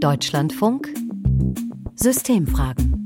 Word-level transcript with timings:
Deutschlandfunk 0.00 0.94
Systemfragen 1.96 3.04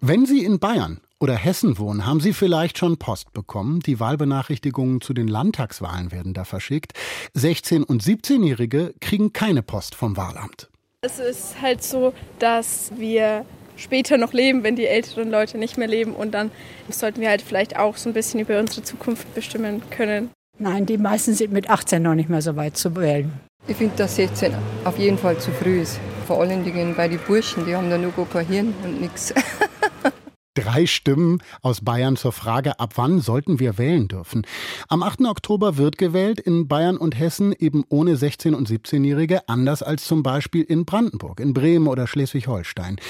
Wenn 0.00 0.26
Sie 0.26 0.44
in 0.44 0.60
Bayern 0.60 1.00
oder 1.18 1.34
Hessen 1.34 1.78
wohnen, 1.78 2.06
haben 2.06 2.20
Sie 2.20 2.32
vielleicht 2.32 2.78
schon 2.78 2.98
Post 2.98 3.32
bekommen. 3.32 3.80
Die 3.80 3.98
Wahlbenachrichtigungen 3.98 5.00
zu 5.00 5.12
den 5.12 5.26
Landtagswahlen 5.26 6.12
werden 6.12 6.34
da 6.34 6.44
verschickt. 6.44 6.92
16- 7.34 7.82
und 7.82 8.04
17-Jährige 8.04 8.94
kriegen 9.00 9.32
keine 9.32 9.62
Post 9.62 9.96
vom 9.96 10.16
Wahlamt. 10.16 10.70
Es 11.00 11.18
ist 11.18 11.60
halt 11.60 11.82
so, 11.82 12.14
dass 12.38 12.92
wir 12.96 13.44
später 13.76 14.18
noch 14.18 14.32
leben, 14.32 14.62
wenn 14.62 14.76
die 14.76 14.86
älteren 14.86 15.32
Leute 15.32 15.58
nicht 15.58 15.78
mehr 15.78 15.88
leben. 15.88 16.14
Und 16.14 16.30
dann 16.30 16.52
sollten 16.88 17.20
wir 17.20 17.28
halt 17.28 17.42
vielleicht 17.42 17.76
auch 17.76 17.96
so 17.96 18.08
ein 18.08 18.12
bisschen 18.12 18.38
über 18.38 18.60
unsere 18.60 18.84
Zukunft 18.84 19.34
bestimmen 19.34 19.82
können. 19.90 20.30
Nein, 20.62 20.86
die 20.86 20.96
meisten 20.96 21.34
sind 21.34 21.52
mit 21.52 21.68
18 21.68 22.00
noch 22.00 22.14
nicht 22.14 22.28
mehr 22.28 22.40
so 22.40 22.54
weit 22.54 22.76
zu 22.76 22.94
wählen. 22.94 23.32
Ich 23.66 23.76
finde, 23.76 23.96
dass 23.96 24.14
16 24.14 24.54
auf 24.84 24.96
jeden 24.96 25.18
Fall 25.18 25.36
zu 25.38 25.50
früh 25.50 25.80
ist. 25.80 25.98
Vor 26.28 26.40
allen 26.40 26.62
Dingen 26.62 26.94
bei 26.94 27.08
den 27.08 27.18
Burschen, 27.18 27.66
die 27.66 27.74
haben 27.74 27.90
da 27.90 27.98
nur 27.98 28.12
kein 28.28 28.46
Hirn 28.46 28.72
und 28.84 29.00
nichts. 29.00 29.34
Drei 30.54 30.86
Stimmen 30.86 31.42
aus 31.62 31.80
Bayern 31.80 32.14
zur 32.14 32.30
Frage, 32.30 32.78
ab 32.78 32.92
wann 32.94 33.20
sollten 33.20 33.58
wir 33.58 33.76
wählen 33.76 34.06
dürfen. 34.06 34.46
Am 34.86 35.02
8. 35.02 35.22
Oktober 35.22 35.78
wird 35.78 35.98
gewählt 35.98 36.38
in 36.38 36.68
Bayern 36.68 36.96
und 36.96 37.18
Hessen 37.18 37.52
eben 37.58 37.82
ohne 37.88 38.14
16- 38.14 38.54
und 38.54 38.68
17-Jährige, 38.68 39.48
anders 39.48 39.82
als 39.82 40.04
zum 40.04 40.22
Beispiel 40.22 40.62
in 40.62 40.84
Brandenburg, 40.84 41.40
in 41.40 41.54
Bremen 41.54 41.88
oder 41.88 42.06
Schleswig-Holstein. 42.06 43.00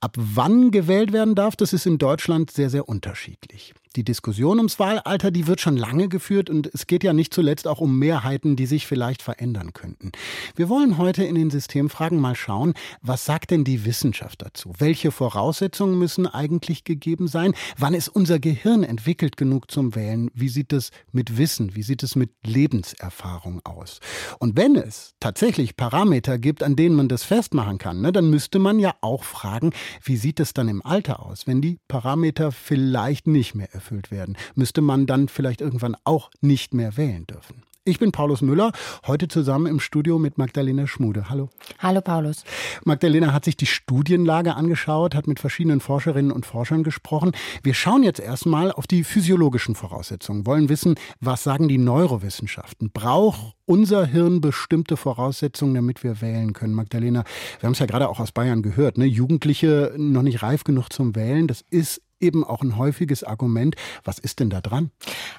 Ab 0.00 0.14
wann 0.16 0.70
gewählt 0.70 1.12
werden 1.12 1.34
darf, 1.34 1.56
das 1.56 1.72
ist 1.72 1.86
in 1.86 1.98
Deutschland 1.98 2.52
sehr, 2.52 2.70
sehr 2.70 2.88
unterschiedlich. 2.88 3.74
Die 3.96 4.04
Diskussion 4.04 4.58
ums 4.58 4.78
Wahlalter, 4.78 5.32
die 5.32 5.48
wird 5.48 5.60
schon 5.60 5.76
lange 5.76 6.08
geführt 6.08 6.48
und 6.48 6.70
es 6.72 6.86
geht 6.86 7.02
ja 7.02 7.12
nicht 7.12 7.34
zuletzt 7.34 7.66
auch 7.66 7.80
um 7.80 7.98
Mehrheiten, 7.98 8.54
die 8.54 8.66
sich 8.66 8.86
vielleicht 8.86 9.20
verändern 9.20 9.72
könnten. 9.72 10.12
Wir 10.54 10.68
wollen 10.68 10.96
heute 10.96 11.24
in 11.24 11.34
den 11.34 11.50
Systemfragen 11.50 12.20
mal 12.20 12.36
schauen, 12.36 12.74
was 13.02 13.24
sagt 13.24 13.50
denn 13.50 13.64
die 13.64 13.84
Wissenschaft 13.84 14.42
dazu? 14.42 14.72
Welche 14.78 15.10
Voraussetzungen 15.10 15.98
müssen 15.98 16.28
eigentlich 16.28 16.84
gegeben 16.84 17.26
sein? 17.26 17.52
Wann 17.78 17.94
ist 17.94 18.06
unser 18.06 18.38
Gehirn 18.38 18.84
entwickelt 18.84 19.36
genug 19.36 19.72
zum 19.72 19.96
Wählen? 19.96 20.30
Wie 20.34 20.50
sieht 20.50 20.72
es 20.72 20.92
mit 21.10 21.36
Wissen, 21.36 21.74
wie 21.74 21.82
sieht 21.82 22.04
es 22.04 22.14
mit 22.14 22.30
Lebenserfahrung 22.46 23.60
aus? 23.64 23.98
Und 24.38 24.56
wenn 24.56 24.76
es 24.76 25.14
tatsächlich 25.18 25.76
Parameter 25.76 26.38
gibt, 26.38 26.62
an 26.62 26.76
denen 26.76 26.94
man 26.94 27.08
das 27.08 27.24
festmachen 27.24 27.78
kann, 27.78 28.02
ne, 28.02 28.12
dann 28.12 28.30
müsste 28.30 28.60
man 28.60 28.78
ja 28.78 28.94
auch 29.00 29.24
fragen, 29.24 29.72
wie 30.04 30.16
sieht 30.16 30.38
es 30.38 30.54
dann 30.54 30.68
im 30.68 30.86
Alter 30.86 31.26
aus, 31.26 31.48
wenn 31.48 31.60
die 31.60 31.80
Parameter 31.88 32.52
vielleicht 32.52 33.26
nicht 33.26 33.56
mehr 33.56 33.79
erfüllt 33.80 34.10
werden, 34.10 34.36
müsste 34.54 34.82
man 34.82 35.06
dann 35.06 35.28
vielleicht 35.28 35.62
irgendwann 35.62 35.96
auch 36.04 36.30
nicht 36.42 36.74
mehr 36.74 36.98
wählen 36.98 37.26
dürfen. 37.26 37.62
Ich 37.86 37.98
bin 37.98 38.12
Paulus 38.12 38.42
Müller, 38.42 38.72
heute 39.06 39.26
zusammen 39.26 39.64
im 39.64 39.80
Studio 39.80 40.18
mit 40.18 40.36
Magdalena 40.36 40.86
Schmude. 40.86 41.30
Hallo. 41.30 41.48
Hallo 41.78 42.02
Paulus. 42.02 42.44
Magdalena 42.84 43.32
hat 43.32 43.46
sich 43.46 43.56
die 43.56 43.64
Studienlage 43.64 44.54
angeschaut, 44.54 45.14
hat 45.14 45.26
mit 45.26 45.40
verschiedenen 45.40 45.80
Forscherinnen 45.80 46.30
und 46.30 46.44
Forschern 46.44 46.82
gesprochen. 46.82 47.32
Wir 47.62 47.72
schauen 47.72 48.02
jetzt 48.02 48.20
erstmal 48.20 48.70
auf 48.70 48.86
die 48.86 49.02
physiologischen 49.02 49.74
Voraussetzungen, 49.74 50.44
wollen 50.44 50.68
wissen, 50.68 50.96
was 51.20 51.42
sagen 51.42 51.68
die 51.68 51.78
Neurowissenschaften? 51.78 52.90
Braucht 52.92 53.54
unser 53.64 54.04
Hirn 54.04 54.42
bestimmte 54.42 54.98
Voraussetzungen, 54.98 55.74
damit 55.74 56.04
wir 56.04 56.20
wählen 56.20 56.52
können? 56.52 56.74
Magdalena, 56.74 57.24
wir 57.60 57.66
haben 57.66 57.72
es 57.72 57.78
ja 57.78 57.86
gerade 57.86 58.10
auch 58.10 58.20
aus 58.20 58.32
Bayern 58.32 58.60
gehört, 58.60 58.98
ne? 58.98 59.06
Jugendliche 59.06 59.94
noch 59.96 60.22
nicht 60.22 60.42
reif 60.42 60.64
genug 60.64 60.92
zum 60.92 61.16
Wählen, 61.16 61.46
das 61.46 61.64
ist 61.70 62.02
eben 62.20 62.44
auch 62.44 62.62
ein 62.62 62.76
häufiges 62.76 63.24
Argument. 63.24 63.76
Was 64.04 64.18
ist 64.18 64.40
denn 64.40 64.50
da 64.50 64.60
dran? 64.60 64.90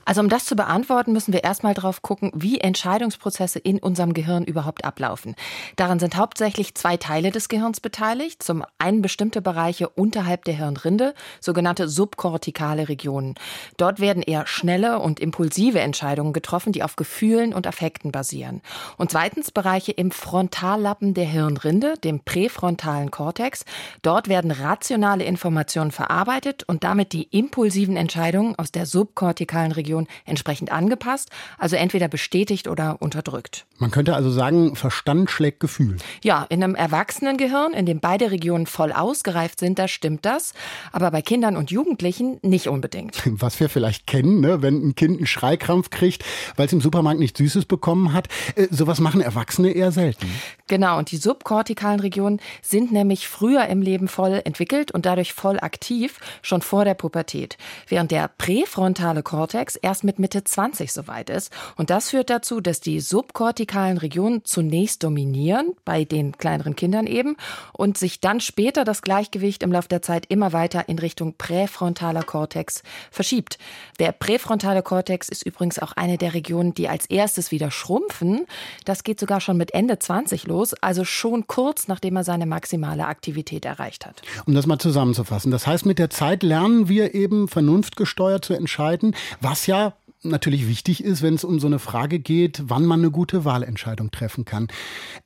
Also 0.05 0.21
um 0.21 0.29
das 0.29 0.45
zu 0.45 0.55
beantworten, 0.55 1.13
müssen 1.13 1.33
wir 1.33 1.43
erstmal 1.43 1.73
drauf 1.73 2.01
gucken, 2.01 2.31
wie 2.33 2.59
Entscheidungsprozesse 2.59 3.59
in 3.59 3.79
unserem 3.79 4.13
Gehirn 4.13 4.43
überhaupt 4.43 4.83
ablaufen. 4.83 5.35
Daran 5.75 5.99
sind 5.99 6.15
hauptsächlich 6.15 6.75
zwei 6.75 6.97
Teile 6.97 7.31
des 7.31 7.49
Gehirns 7.49 7.79
beteiligt. 7.79 8.43
Zum 8.43 8.63
einen 8.79 9.01
bestimmte 9.01 9.41
Bereiche 9.41 9.89
unterhalb 9.89 10.45
der 10.45 10.55
Hirnrinde, 10.55 11.13
sogenannte 11.39 11.87
subkortikale 11.87 12.89
Regionen. 12.89 13.35
Dort 13.77 13.99
werden 13.99 14.23
eher 14.23 14.47
schnelle 14.47 14.99
und 14.99 15.19
impulsive 15.19 15.79
Entscheidungen 15.79 16.33
getroffen, 16.33 16.73
die 16.73 16.83
auf 16.83 16.95
Gefühlen 16.95 17.53
und 17.53 17.67
Affekten 17.67 18.11
basieren. 18.11 18.61
Und 18.97 19.11
zweitens 19.11 19.51
Bereiche 19.51 19.91
im 19.91 20.11
Frontallappen 20.11 21.13
der 21.13 21.25
Hirnrinde, 21.25 21.95
dem 22.03 22.19
präfrontalen 22.19 23.11
Kortex. 23.11 23.65
Dort 24.01 24.27
werden 24.27 24.51
rationale 24.51 25.23
Informationen 25.23 25.91
verarbeitet 25.91 26.63
und 26.71 26.85
damit 26.85 27.11
die 27.11 27.27
impulsiven 27.31 27.97
Entscheidungen 27.97 28.55
aus 28.55 28.71
der 28.71 28.85
subkortikalen 28.85 29.73
Region 29.73 30.07
entsprechend 30.25 30.71
angepasst, 30.71 31.29
also 31.57 31.75
entweder 31.75 32.07
bestätigt 32.07 32.69
oder 32.69 33.01
unterdrückt. 33.01 33.65
Man 33.81 33.89
könnte 33.89 34.13
also 34.13 34.29
sagen, 34.29 34.75
Verstand 34.75 35.31
schlägt 35.31 35.59
Gefühl. 35.59 35.97
Ja, 36.23 36.45
in 36.49 36.63
einem 36.63 36.75
Erwachsenengehirn, 36.75 37.73
in 37.73 37.87
dem 37.87 37.99
beide 37.99 38.29
Regionen 38.29 38.67
voll 38.67 38.91
ausgereift 38.91 39.59
sind, 39.59 39.79
da 39.79 39.87
stimmt 39.87 40.23
das. 40.23 40.53
Aber 40.91 41.09
bei 41.09 41.23
Kindern 41.23 41.57
und 41.57 41.71
Jugendlichen 41.71 42.37
nicht 42.43 42.67
unbedingt. 42.67 43.19
Was 43.41 43.59
wir 43.59 43.69
vielleicht 43.69 44.05
kennen, 44.05 44.39
ne? 44.39 44.61
wenn 44.61 44.89
ein 44.89 44.93
Kind 44.93 45.17
einen 45.17 45.25
Schreikrampf 45.25 45.89
kriegt, 45.89 46.23
weil 46.57 46.67
es 46.67 46.73
im 46.73 46.79
Supermarkt 46.79 47.19
nichts 47.19 47.39
Süßes 47.39 47.65
bekommen 47.65 48.13
hat. 48.13 48.27
Äh, 48.55 48.67
sowas 48.69 48.99
machen 48.99 49.19
Erwachsene 49.19 49.71
eher 49.71 49.91
selten. 49.91 50.27
Genau, 50.67 50.99
und 50.99 51.09
die 51.09 51.17
subkortikalen 51.17 52.01
Regionen 52.01 52.39
sind 52.61 52.91
nämlich 52.91 53.27
früher 53.27 53.65
im 53.65 53.81
Leben 53.81 54.07
voll 54.07 54.41
entwickelt 54.45 54.91
und 54.91 55.07
dadurch 55.07 55.33
voll 55.33 55.59
aktiv, 55.59 56.19
schon 56.43 56.61
vor 56.61 56.85
der 56.85 56.93
Pubertät, 56.93 57.57
während 57.87 58.11
der 58.11 58.27
präfrontale 58.27 59.23
Kortex 59.23 59.75
erst 59.75 60.03
mit 60.03 60.19
Mitte 60.19 60.43
20 60.43 60.93
soweit 60.93 61.31
ist. 61.31 61.51
Und 61.77 61.89
das 61.89 62.11
führt 62.11 62.29
dazu, 62.29 62.61
dass 62.61 62.79
die 62.79 62.99
subkortikalen 62.99 63.70
Regionen 63.73 64.43
zunächst 64.43 65.03
dominieren, 65.03 65.73
bei 65.85 66.03
den 66.03 66.37
kleineren 66.37 66.75
Kindern 66.75 67.07
eben, 67.07 67.35
und 67.73 67.97
sich 67.97 68.21
dann 68.21 68.39
später 68.39 68.83
das 68.83 69.01
Gleichgewicht 69.01 69.63
im 69.63 69.71
Laufe 69.71 69.87
der 69.87 70.01
Zeit 70.01 70.25
immer 70.27 70.53
weiter 70.53 70.87
in 70.89 70.99
Richtung 70.99 71.35
präfrontaler 71.37 72.23
Kortex 72.23 72.83
verschiebt. 73.11 73.57
Der 73.99 74.11
präfrontale 74.11 74.81
Kortex 74.81 75.29
ist 75.29 75.45
übrigens 75.45 75.79
auch 75.79 75.93
eine 75.93 76.17
der 76.17 76.33
Regionen, 76.33 76.73
die 76.73 76.87
als 76.87 77.05
erstes 77.05 77.51
wieder 77.51 77.71
schrumpfen. 77.71 78.45
Das 78.85 79.03
geht 79.03 79.19
sogar 79.19 79.41
schon 79.41 79.57
mit 79.57 79.73
Ende 79.73 79.99
20 79.99 80.47
los, 80.47 80.73
also 80.75 81.05
schon 81.05 81.47
kurz 81.47 81.87
nachdem 81.87 82.15
er 82.15 82.23
seine 82.23 82.45
maximale 82.45 83.05
Aktivität 83.05 83.65
erreicht 83.65 84.05
hat. 84.05 84.21
Um 84.45 84.53
das 84.53 84.65
mal 84.65 84.79
zusammenzufassen, 84.79 85.51
das 85.51 85.67
heißt, 85.67 85.85
mit 85.85 85.99
der 85.99 86.09
Zeit 86.09 86.43
lernen 86.43 86.87
wir 86.87 87.13
eben 87.15 87.47
vernunftgesteuert 87.47 88.45
zu 88.45 88.53
entscheiden, 88.53 89.15
was 89.39 89.67
ja 89.67 89.93
natürlich 90.23 90.67
wichtig 90.67 91.03
ist, 91.03 91.21
wenn 91.21 91.35
es 91.35 91.43
um 91.43 91.59
so 91.59 91.67
eine 91.67 91.79
Frage 91.79 92.19
geht, 92.19 92.63
wann 92.65 92.85
man 92.85 92.99
eine 92.99 93.11
gute 93.11 93.45
Wahlentscheidung 93.45 94.11
treffen 94.11 94.45
kann. 94.45 94.67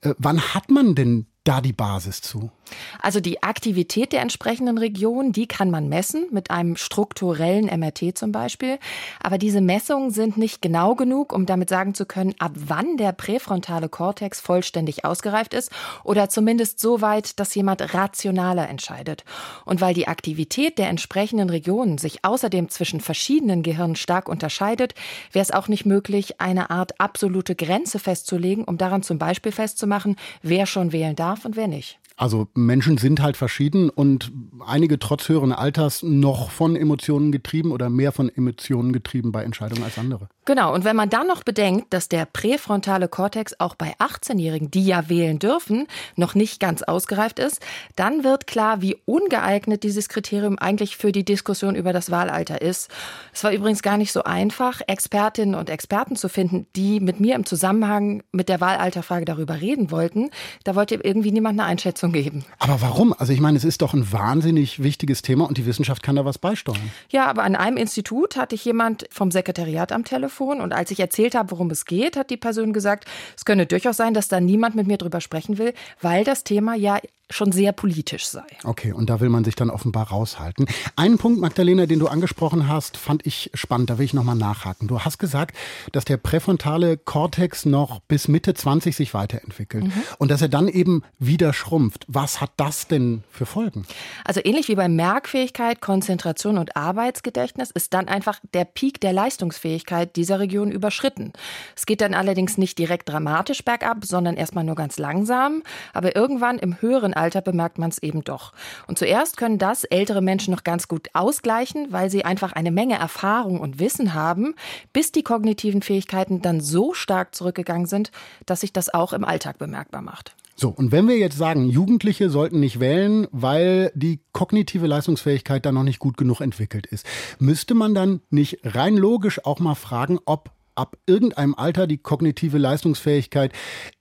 Äh, 0.00 0.14
wann 0.18 0.40
hat 0.40 0.70
man 0.70 0.94
denn 0.94 1.26
da 1.44 1.60
die 1.60 1.72
Basis 1.72 2.20
zu? 2.20 2.50
Also 3.00 3.20
die 3.20 3.42
Aktivität 3.42 4.12
der 4.12 4.22
entsprechenden 4.22 4.78
Region, 4.78 5.32
die 5.32 5.46
kann 5.46 5.70
man 5.70 5.88
messen 5.88 6.26
mit 6.30 6.50
einem 6.50 6.76
strukturellen 6.76 7.66
MRT 7.66 8.16
zum 8.16 8.32
Beispiel. 8.32 8.78
Aber 9.22 9.38
diese 9.38 9.60
Messungen 9.60 10.10
sind 10.10 10.36
nicht 10.36 10.62
genau 10.62 10.94
genug, 10.94 11.32
um 11.32 11.46
damit 11.46 11.68
sagen 11.68 11.94
zu 11.94 12.06
können, 12.06 12.34
ab 12.38 12.52
wann 12.54 12.96
der 12.96 13.12
präfrontale 13.12 13.88
Kortex 13.88 14.40
vollständig 14.40 15.04
ausgereift 15.04 15.54
ist 15.54 15.70
oder 16.04 16.28
zumindest 16.28 16.80
so 16.80 17.00
weit, 17.00 17.38
dass 17.38 17.54
jemand 17.54 17.94
rationaler 17.94 18.68
entscheidet. 18.68 19.24
Und 19.64 19.80
weil 19.80 19.94
die 19.94 20.08
Aktivität 20.08 20.78
der 20.78 20.88
entsprechenden 20.88 21.50
Regionen 21.50 21.98
sich 21.98 22.24
außerdem 22.24 22.68
zwischen 22.68 23.00
verschiedenen 23.00 23.62
Gehirnen 23.62 23.96
stark 23.96 24.28
unterscheidet, 24.28 24.94
wäre 25.32 25.42
es 25.42 25.50
auch 25.50 25.68
nicht 25.68 25.86
möglich, 25.86 26.40
eine 26.40 26.70
Art 26.70 27.00
absolute 27.00 27.54
Grenze 27.54 27.98
festzulegen, 27.98 28.64
um 28.64 28.78
daran 28.78 29.02
zum 29.02 29.18
Beispiel 29.18 29.52
festzumachen, 29.52 30.16
wer 30.42 30.66
schon 30.66 30.92
wählen 30.92 31.16
darf 31.16 31.44
und 31.44 31.56
wer 31.56 31.68
nicht. 31.68 31.98
Also 32.16 32.48
Menschen 32.54 32.96
sind 32.96 33.20
halt 33.20 33.36
verschieden 33.36 33.90
und 33.90 34.32
einige 34.64 34.98
trotz 34.98 35.28
höheren 35.28 35.52
Alters 35.52 36.02
noch 36.02 36.50
von 36.50 36.74
Emotionen 36.74 37.30
getrieben 37.30 37.72
oder 37.72 37.90
mehr 37.90 38.10
von 38.10 38.30
Emotionen 38.30 38.94
getrieben 38.94 39.32
bei 39.32 39.44
Entscheidungen 39.44 39.84
als 39.84 39.98
andere. 39.98 40.28
Genau, 40.46 40.72
und 40.72 40.84
wenn 40.84 40.94
man 40.94 41.10
dann 41.10 41.26
noch 41.26 41.42
bedenkt, 41.42 41.92
dass 41.92 42.08
der 42.08 42.24
präfrontale 42.24 43.08
Kortex 43.08 43.58
auch 43.58 43.74
bei 43.74 43.96
18-Jährigen, 43.98 44.70
die 44.70 44.86
ja 44.86 45.08
wählen 45.08 45.40
dürfen, 45.40 45.88
noch 46.14 46.36
nicht 46.36 46.60
ganz 46.60 46.84
ausgereift 46.84 47.40
ist, 47.40 47.60
dann 47.96 48.22
wird 48.22 48.46
klar, 48.46 48.80
wie 48.80 48.96
ungeeignet 49.06 49.82
dieses 49.82 50.08
Kriterium 50.08 50.56
eigentlich 50.56 50.96
für 50.96 51.10
die 51.10 51.24
Diskussion 51.24 51.74
über 51.74 51.92
das 51.92 52.12
Wahlalter 52.12 52.62
ist. 52.62 52.88
Es 53.34 53.42
war 53.42 53.50
übrigens 53.50 53.82
gar 53.82 53.96
nicht 53.96 54.12
so 54.12 54.22
einfach, 54.22 54.80
Expertinnen 54.86 55.56
und 55.56 55.68
Experten 55.68 56.14
zu 56.14 56.28
finden, 56.28 56.68
die 56.76 57.00
mit 57.00 57.18
mir 57.18 57.34
im 57.34 57.44
Zusammenhang 57.44 58.22
mit 58.30 58.48
der 58.48 58.60
Wahlalterfrage 58.60 59.24
darüber 59.24 59.60
reden 59.60 59.90
wollten. 59.90 60.30
Da 60.62 60.76
wollte 60.76 60.94
irgendwie 60.94 61.32
niemand 61.32 61.58
eine 61.58 61.68
Einschätzung 61.68 62.12
geben. 62.12 62.44
Aber 62.60 62.80
warum? 62.82 63.12
Also 63.18 63.32
ich 63.32 63.40
meine, 63.40 63.58
es 63.58 63.64
ist 63.64 63.82
doch 63.82 63.94
ein 63.94 64.12
wahnsinnig 64.12 64.80
wichtiges 64.80 65.22
Thema 65.22 65.48
und 65.48 65.58
die 65.58 65.66
Wissenschaft 65.66 66.04
kann 66.04 66.14
da 66.14 66.24
was 66.24 66.38
beisteuern. 66.38 66.92
Ja, 67.08 67.26
aber 67.26 67.42
an 67.42 67.56
einem 67.56 67.78
Institut 67.78 68.36
hatte 68.36 68.54
ich 68.54 68.64
jemand 68.64 69.08
vom 69.10 69.32
Sekretariat 69.32 69.90
am 69.90 70.04
Telefon 70.04 70.35
und 70.44 70.72
als 70.72 70.90
ich 70.90 71.00
erzählt 71.00 71.34
habe, 71.34 71.50
worum 71.50 71.70
es 71.70 71.84
geht, 71.84 72.16
hat 72.16 72.30
die 72.30 72.36
Person 72.36 72.72
gesagt, 72.72 73.06
es 73.36 73.44
könne 73.44 73.66
durchaus 73.66 73.96
sein, 73.96 74.14
dass 74.14 74.28
da 74.28 74.40
niemand 74.40 74.74
mit 74.74 74.86
mir 74.86 74.98
drüber 74.98 75.20
sprechen 75.20 75.58
will, 75.58 75.74
weil 76.00 76.24
das 76.24 76.44
Thema 76.44 76.74
ja 76.74 76.98
schon 77.30 77.50
sehr 77.50 77.72
politisch 77.72 78.26
sei. 78.26 78.44
Okay, 78.62 78.92
und 78.92 79.10
da 79.10 79.20
will 79.20 79.28
man 79.28 79.44
sich 79.44 79.56
dann 79.56 79.70
offenbar 79.70 80.08
raushalten. 80.08 80.66
Einen 80.94 81.18
Punkt, 81.18 81.40
Magdalena, 81.40 81.86
den 81.86 81.98
du 81.98 82.06
angesprochen 82.06 82.68
hast, 82.68 82.96
fand 82.96 83.26
ich 83.26 83.50
spannend. 83.54 83.90
Da 83.90 83.98
will 83.98 84.04
ich 84.04 84.14
nochmal 84.14 84.36
nachhaken. 84.36 84.86
Du 84.86 85.00
hast 85.00 85.18
gesagt, 85.18 85.56
dass 85.92 86.04
der 86.04 86.18
präfrontale 86.18 86.96
Kortex 86.96 87.66
noch 87.66 88.00
bis 88.00 88.28
Mitte 88.28 88.54
20 88.54 88.94
sich 88.94 89.12
weiterentwickelt 89.12 89.84
mhm. 89.84 90.02
und 90.18 90.30
dass 90.30 90.40
er 90.40 90.48
dann 90.48 90.68
eben 90.68 91.02
wieder 91.18 91.52
schrumpft. 91.52 92.04
Was 92.06 92.40
hat 92.40 92.52
das 92.56 92.86
denn 92.86 93.24
für 93.30 93.46
Folgen? 93.46 93.86
Also 94.24 94.40
ähnlich 94.44 94.68
wie 94.68 94.76
bei 94.76 94.88
Merkfähigkeit, 94.88 95.80
Konzentration 95.80 96.58
und 96.58 96.76
Arbeitsgedächtnis 96.76 97.70
ist 97.72 97.92
dann 97.92 98.06
einfach 98.06 98.38
der 98.54 98.64
Peak 98.64 99.00
der 99.00 99.12
Leistungsfähigkeit 99.12 100.14
dieser 100.26 100.40
Region 100.40 100.72
überschritten. 100.72 101.32
Es 101.76 101.86
geht 101.86 102.00
dann 102.00 102.14
allerdings 102.14 102.58
nicht 102.58 102.78
direkt 102.78 103.08
dramatisch 103.08 103.64
bergab, 103.64 104.04
sondern 104.04 104.36
erstmal 104.36 104.64
nur 104.64 104.74
ganz 104.74 104.98
langsam. 104.98 105.62
Aber 105.92 106.16
irgendwann 106.16 106.58
im 106.58 106.80
höheren 106.80 107.14
Alter 107.14 107.40
bemerkt 107.40 107.78
man 107.78 107.90
es 107.90 108.02
eben 108.02 108.24
doch. 108.24 108.52
Und 108.88 108.98
zuerst 108.98 109.36
können 109.36 109.58
das 109.58 109.84
ältere 109.84 110.20
Menschen 110.20 110.52
noch 110.52 110.64
ganz 110.64 110.88
gut 110.88 111.08
ausgleichen, 111.12 111.92
weil 111.92 112.10
sie 112.10 112.24
einfach 112.24 112.52
eine 112.52 112.72
Menge 112.72 112.96
Erfahrung 112.96 113.60
und 113.60 113.78
Wissen 113.78 114.14
haben, 114.14 114.54
bis 114.92 115.12
die 115.12 115.22
kognitiven 115.22 115.82
Fähigkeiten 115.82 116.42
dann 116.42 116.60
so 116.60 116.92
stark 116.92 117.34
zurückgegangen 117.34 117.86
sind, 117.86 118.10
dass 118.46 118.60
sich 118.60 118.72
das 118.72 118.92
auch 118.92 119.12
im 119.12 119.24
Alltag 119.24 119.58
bemerkbar 119.58 120.02
macht. 120.02 120.34
So, 120.58 120.70
und 120.70 120.90
wenn 120.90 121.06
wir 121.06 121.18
jetzt 121.18 121.36
sagen, 121.36 121.68
Jugendliche 121.68 122.30
sollten 122.30 122.60
nicht 122.60 122.80
wählen, 122.80 123.26
weil 123.30 123.92
die 123.94 124.20
kognitive 124.32 124.86
Leistungsfähigkeit 124.86 125.66
da 125.66 125.70
noch 125.70 125.82
nicht 125.82 125.98
gut 125.98 126.16
genug 126.16 126.40
entwickelt 126.40 126.86
ist, 126.86 127.06
müsste 127.38 127.74
man 127.74 127.94
dann 127.94 128.22
nicht 128.30 128.60
rein 128.64 128.96
logisch 128.96 129.44
auch 129.44 129.60
mal 129.60 129.74
fragen, 129.74 130.18
ob 130.24 130.55
ab 130.76 130.96
irgendeinem 131.06 131.54
Alter 131.54 131.86
die 131.86 131.98
kognitive 131.98 132.58
Leistungsfähigkeit 132.58 133.52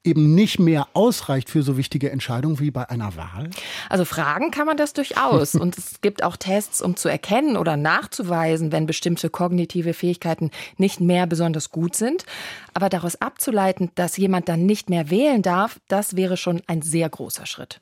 eben 0.03 0.35
nicht 0.35 0.59
mehr 0.59 0.87
ausreicht 0.93 1.49
für 1.49 1.63
so 1.63 1.77
wichtige 1.77 2.11
Entscheidungen 2.11 2.59
wie 2.59 2.71
bei 2.71 2.89
einer 2.89 3.15
Wahl? 3.15 3.49
Also 3.89 4.05
fragen 4.05 4.51
kann 4.51 4.67
man 4.67 4.77
das 4.77 4.93
durchaus. 4.93 5.55
Und 5.55 5.77
es 5.77 6.01
gibt 6.01 6.23
auch 6.23 6.37
Tests, 6.37 6.81
um 6.81 6.95
zu 6.95 7.09
erkennen 7.09 7.57
oder 7.57 7.77
nachzuweisen, 7.77 8.71
wenn 8.71 8.85
bestimmte 8.85 9.29
kognitive 9.29 9.93
Fähigkeiten 9.93 10.51
nicht 10.77 10.99
mehr 10.99 11.25
besonders 11.27 11.71
gut 11.71 11.95
sind. 11.95 12.25
Aber 12.73 12.89
daraus 12.89 13.19
abzuleiten, 13.21 13.91
dass 13.95 14.17
jemand 14.17 14.49
dann 14.49 14.65
nicht 14.65 14.89
mehr 14.89 15.09
wählen 15.09 15.41
darf, 15.41 15.79
das 15.87 16.15
wäre 16.15 16.37
schon 16.37 16.61
ein 16.67 16.81
sehr 16.81 17.09
großer 17.09 17.45
Schritt. 17.45 17.79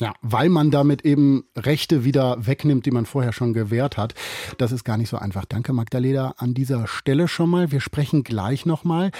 Ja, 0.00 0.12
weil 0.22 0.48
man 0.48 0.72
damit 0.72 1.04
eben 1.04 1.44
Rechte 1.56 2.04
wieder 2.04 2.44
wegnimmt, 2.44 2.84
die 2.84 2.90
man 2.90 3.06
vorher 3.06 3.32
schon 3.32 3.52
gewährt 3.52 3.96
hat. 3.96 4.14
Das 4.58 4.72
ist 4.72 4.84
gar 4.84 4.96
nicht 4.96 5.08
so 5.08 5.18
einfach. 5.18 5.44
Danke, 5.44 5.72
Magdalena, 5.72 6.34
an 6.36 6.52
dieser 6.52 6.88
Stelle 6.88 7.28
schon 7.28 7.50
mal. 7.50 7.70
Wir 7.70 7.80
sprechen 7.80 8.24
gleich 8.24 8.66
nochmal. 8.66 9.12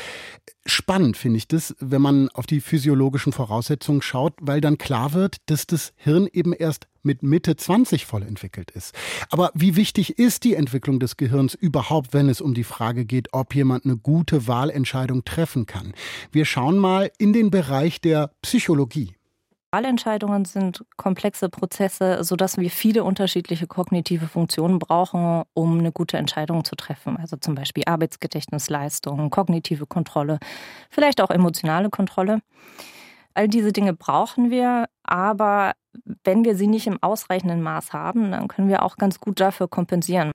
Spannend 0.66 1.16
finde 1.16 1.36
ich 1.36 1.46
das, 1.46 1.76
wenn 1.78 2.02
man 2.02 2.28
auf 2.30 2.46
die 2.46 2.60
physiologischen 2.60 3.32
Voraussetzungen 3.32 4.02
schaut, 4.02 4.32
weil 4.40 4.60
dann 4.60 4.78
klar 4.78 5.12
wird, 5.12 5.36
dass 5.46 5.66
das 5.66 5.92
Hirn 5.96 6.26
eben 6.32 6.52
erst 6.52 6.88
mit 7.02 7.22
Mitte 7.22 7.54
20 7.54 8.06
voll 8.06 8.22
entwickelt 8.22 8.70
ist. 8.72 8.94
Aber 9.30 9.52
wie 9.54 9.76
wichtig 9.76 10.18
ist 10.18 10.42
die 10.42 10.54
Entwicklung 10.54 10.98
des 10.98 11.16
Gehirns 11.16 11.54
überhaupt, 11.54 12.14
wenn 12.14 12.28
es 12.28 12.40
um 12.40 12.54
die 12.54 12.64
Frage 12.64 13.04
geht, 13.04 13.28
ob 13.32 13.54
jemand 13.54 13.84
eine 13.84 13.96
gute 13.96 14.48
Wahlentscheidung 14.48 15.24
treffen 15.24 15.66
kann? 15.66 15.92
Wir 16.32 16.46
schauen 16.46 16.78
mal 16.78 17.12
in 17.18 17.32
den 17.32 17.50
Bereich 17.50 18.00
der 18.00 18.32
Psychologie. 18.42 19.14
Wahlentscheidungen 19.74 20.44
sind 20.44 20.84
komplexe 20.96 21.48
Prozesse, 21.48 22.22
sodass 22.22 22.58
wir 22.58 22.70
viele 22.70 23.02
unterschiedliche 23.02 23.66
kognitive 23.66 24.28
Funktionen 24.28 24.78
brauchen, 24.78 25.42
um 25.52 25.80
eine 25.80 25.90
gute 25.90 26.16
Entscheidung 26.16 26.64
zu 26.64 26.76
treffen. 26.76 27.16
Also 27.16 27.36
zum 27.36 27.56
Beispiel 27.56 27.82
Arbeitsgedächtnisleistung, 27.84 29.30
kognitive 29.30 29.86
Kontrolle, 29.86 30.38
vielleicht 30.90 31.20
auch 31.20 31.30
emotionale 31.30 31.90
Kontrolle. 31.90 32.38
All 33.34 33.48
diese 33.48 33.72
Dinge 33.72 33.94
brauchen 33.94 34.52
wir, 34.52 34.84
aber 35.02 35.72
wenn 36.22 36.44
wir 36.44 36.54
sie 36.54 36.68
nicht 36.68 36.86
im 36.86 37.02
ausreichenden 37.02 37.60
Maß 37.60 37.92
haben, 37.92 38.30
dann 38.30 38.46
können 38.46 38.68
wir 38.68 38.84
auch 38.84 38.96
ganz 38.96 39.18
gut 39.18 39.40
dafür 39.40 39.66
kompensieren. 39.66 40.30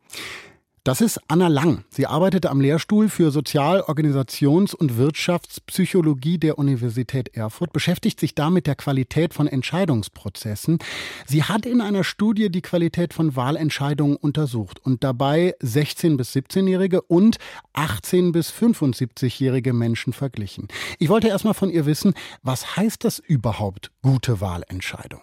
Das 0.85 1.01
ist 1.01 1.19
Anna 1.27 1.49
Lang. 1.49 1.83
Sie 1.89 2.07
arbeitete 2.07 2.49
am 2.49 2.61
Lehrstuhl 2.61 3.09
für 3.09 3.31
Sozial-, 3.31 3.81
Organisations- 3.81 4.73
und 4.73 4.97
Wirtschaftspsychologie 4.97 6.37
der 6.37 6.57
Universität 6.57 7.35
Erfurt, 7.35 7.73
beschäftigt 7.73 8.19
sich 8.19 8.33
da 8.33 8.49
mit 8.49 8.65
der 8.65 8.75
Qualität 8.75 9.33
von 9.33 9.47
Entscheidungsprozessen. 9.47 10.79
Sie 11.27 11.43
hat 11.43 11.65
in 11.65 11.81
einer 11.81 12.05
Studie 12.05 12.49
die 12.49 12.61
Qualität 12.61 13.13
von 13.13 13.35
Wahlentscheidungen 13.35 14.15
untersucht 14.15 14.79
und 14.85 15.03
dabei 15.03 15.53
16- 15.61 16.15
bis 16.15 16.33
17-Jährige 16.33 17.01
und 17.01 17.37
18- 17.73 18.31
bis 18.31 18.49
75-jährige 18.51 19.73
Menschen 19.73 20.13
verglichen. 20.13 20.69
Ich 20.97 21.09
wollte 21.09 21.27
erst 21.27 21.43
mal 21.43 21.53
von 21.53 21.69
ihr 21.69 21.85
wissen, 21.85 22.13
was 22.41 22.77
heißt 22.77 23.03
das 23.03 23.19
überhaupt, 23.19 23.91
gute 24.01 24.39
Wahlentscheidung? 24.39 25.21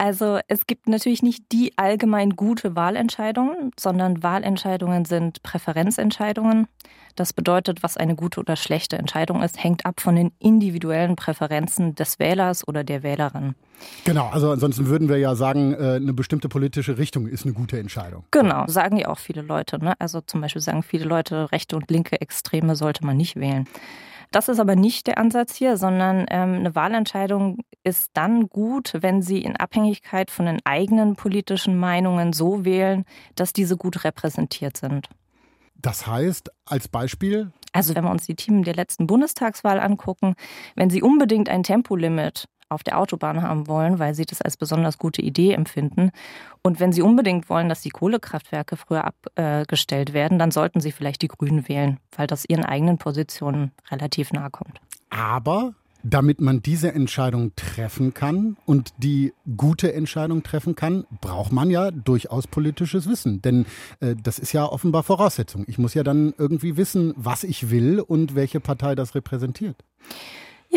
Also 0.00 0.38
es 0.46 0.68
gibt 0.68 0.88
natürlich 0.88 1.24
nicht 1.24 1.50
die 1.50 1.76
allgemein 1.76 2.36
gute 2.36 2.76
Wahlentscheidung, 2.76 3.72
sondern 3.78 4.22
Wahlentscheidungen 4.22 5.04
sind 5.04 5.42
Präferenzentscheidungen. 5.42 6.68
Das 7.16 7.32
bedeutet, 7.32 7.82
was 7.82 7.96
eine 7.96 8.14
gute 8.14 8.38
oder 8.38 8.54
schlechte 8.54 8.96
Entscheidung 8.96 9.42
ist, 9.42 9.60
hängt 9.62 9.84
ab 9.84 10.00
von 10.00 10.14
den 10.14 10.30
individuellen 10.38 11.16
Präferenzen 11.16 11.96
des 11.96 12.20
Wählers 12.20 12.66
oder 12.68 12.84
der 12.84 13.02
Wählerin. 13.02 13.56
Genau, 14.04 14.28
also 14.28 14.52
ansonsten 14.52 14.86
würden 14.86 15.08
wir 15.08 15.18
ja 15.18 15.34
sagen, 15.34 15.74
äh, 15.74 15.96
eine 15.96 16.12
bestimmte 16.12 16.48
politische 16.48 16.96
Richtung 16.96 17.26
ist 17.26 17.44
eine 17.44 17.54
gute 17.54 17.76
Entscheidung. 17.80 18.22
Genau, 18.30 18.68
sagen 18.68 18.98
ja 18.98 19.08
auch 19.08 19.18
viele 19.18 19.42
Leute. 19.42 19.82
Ne? 19.84 19.94
Also 19.98 20.20
zum 20.20 20.40
Beispiel 20.40 20.62
sagen 20.62 20.84
viele 20.84 21.06
Leute, 21.06 21.50
rechte 21.50 21.74
und 21.74 21.90
linke 21.90 22.20
Extreme 22.20 22.76
sollte 22.76 23.04
man 23.04 23.16
nicht 23.16 23.34
wählen. 23.34 23.66
Das 24.30 24.48
ist 24.48 24.60
aber 24.60 24.76
nicht 24.76 25.06
der 25.06 25.18
Ansatz 25.18 25.54
hier, 25.54 25.76
sondern 25.76 26.26
ähm, 26.30 26.56
eine 26.56 26.74
Wahlentscheidung 26.74 27.58
ist 27.82 28.10
dann 28.12 28.48
gut, 28.48 28.92
wenn 29.00 29.22
Sie 29.22 29.40
in 29.42 29.56
Abhängigkeit 29.56 30.30
von 30.30 30.46
den 30.46 30.58
eigenen 30.64 31.16
politischen 31.16 31.78
Meinungen 31.78 32.32
so 32.32 32.64
wählen, 32.64 33.04
dass 33.34 33.52
diese 33.52 33.76
gut 33.76 34.04
repräsentiert 34.04 34.76
sind. 34.76 35.08
Das 35.76 36.06
heißt, 36.06 36.50
als 36.66 36.88
Beispiel? 36.88 37.52
Also 37.72 37.94
wenn 37.94 38.04
wir 38.04 38.10
uns 38.10 38.26
die 38.26 38.34
Themen 38.34 38.64
der 38.64 38.74
letzten 38.74 39.06
Bundestagswahl 39.06 39.80
angucken, 39.80 40.34
wenn 40.74 40.90
Sie 40.90 41.02
unbedingt 41.02 41.48
ein 41.48 41.62
Tempolimit 41.62 42.48
auf 42.68 42.82
der 42.82 42.98
Autobahn 42.98 43.42
haben 43.42 43.66
wollen, 43.66 43.98
weil 43.98 44.14
sie 44.14 44.26
das 44.26 44.42
als 44.42 44.56
besonders 44.56 44.98
gute 44.98 45.22
Idee 45.22 45.52
empfinden. 45.52 46.10
Und 46.62 46.80
wenn 46.80 46.92
sie 46.92 47.02
unbedingt 47.02 47.48
wollen, 47.48 47.68
dass 47.68 47.80
die 47.80 47.90
Kohlekraftwerke 47.90 48.76
früher 48.76 49.04
abgestellt 49.04 50.12
werden, 50.12 50.38
dann 50.38 50.50
sollten 50.50 50.80
sie 50.80 50.92
vielleicht 50.92 51.22
die 51.22 51.28
Grünen 51.28 51.68
wählen, 51.68 51.98
weil 52.16 52.26
das 52.26 52.44
ihren 52.48 52.64
eigenen 52.64 52.98
Positionen 52.98 53.72
relativ 53.90 54.32
nahe 54.32 54.50
kommt. 54.50 54.80
Aber 55.10 55.74
damit 56.02 56.40
man 56.40 56.62
diese 56.62 56.92
Entscheidung 56.92 57.52
treffen 57.56 58.14
kann 58.14 58.56
und 58.66 58.92
die 58.98 59.32
gute 59.56 59.92
Entscheidung 59.92 60.42
treffen 60.42 60.74
kann, 60.74 61.04
braucht 61.20 61.52
man 61.52 61.70
ja 61.70 61.90
durchaus 61.90 62.46
politisches 62.46 63.08
Wissen. 63.08 63.42
Denn 63.42 63.66
äh, 64.00 64.14
das 64.22 64.38
ist 64.38 64.52
ja 64.52 64.64
offenbar 64.64 65.02
Voraussetzung. 65.02 65.64
Ich 65.66 65.78
muss 65.78 65.94
ja 65.94 66.02
dann 66.02 66.34
irgendwie 66.38 66.76
wissen, 66.76 67.14
was 67.16 67.44
ich 67.44 67.70
will 67.70 68.00
und 68.00 68.34
welche 68.34 68.60
Partei 68.60 68.94
das 68.94 69.14
repräsentiert. 69.14 69.84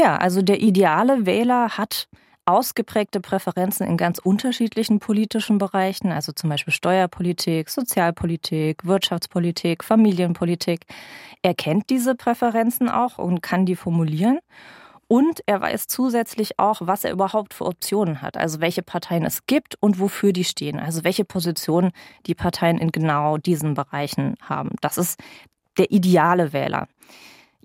Ja, 0.01 0.17
also 0.17 0.41
der 0.41 0.60
ideale 0.62 1.27
Wähler 1.27 1.77
hat 1.77 2.08
ausgeprägte 2.46 3.22
Präferenzen 3.22 3.86
in 3.86 3.98
ganz 3.98 4.17
unterschiedlichen 4.17 4.98
politischen 4.98 5.60
Bereichen, 5.60 6.12
also 6.12 6.31
zum 6.31 6.50
Beispiel 6.50 6.74
Steuerpolitik, 6.74 7.70
Sozialpolitik, 7.70 8.84
Wirtschaftspolitik, 8.84 9.84
Familienpolitik. 9.84 10.88
Er 11.43 11.53
kennt 11.53 11.91
diese 11.91 12.15
Präferenzen 12.15 12.89
auch 12.89 13.20
und 13.20 13.43
kann 13.43 13.67
die 13.67 13.75
formulieren. 13.75 14.39
Und 15.08 15.41
er 15.46 15.62
weiß 15.62 15.86
zusätzlich 15.86 16.58
auch, 16.58 16.81
was 16.81 17.03
er 17.03 17.12
überhaupt 17.12 17.53
für 17.53 17.65
Optionen 17.65 18.24
hat, 18.24 18.38
also 18.38 18.60
welche 18.60 18.81
Parteien 18.81 19.24
es 19.24 19.46
gibt 19.46 19.75
und 19.81 20.00
wofür 20.00 20.34
die 20.34 20.46
stehen, 20.46 20.79
also 20.79 21.03
welche 21.03 21.25
Positionen 21.25 21.91
die 22.25 22.34
Parteien 22.34 22.79
in 22.79 22.91
genau 22.91 23.38
diesen 23.38 23.75
Bereichen 23.75 24.34
haben. 24.41 24.72
Das 24.81 24.98
ist 24.98 25.20
der 25.77 25.91
ideale 25.91 26.53
Wähler. 26.53 26.88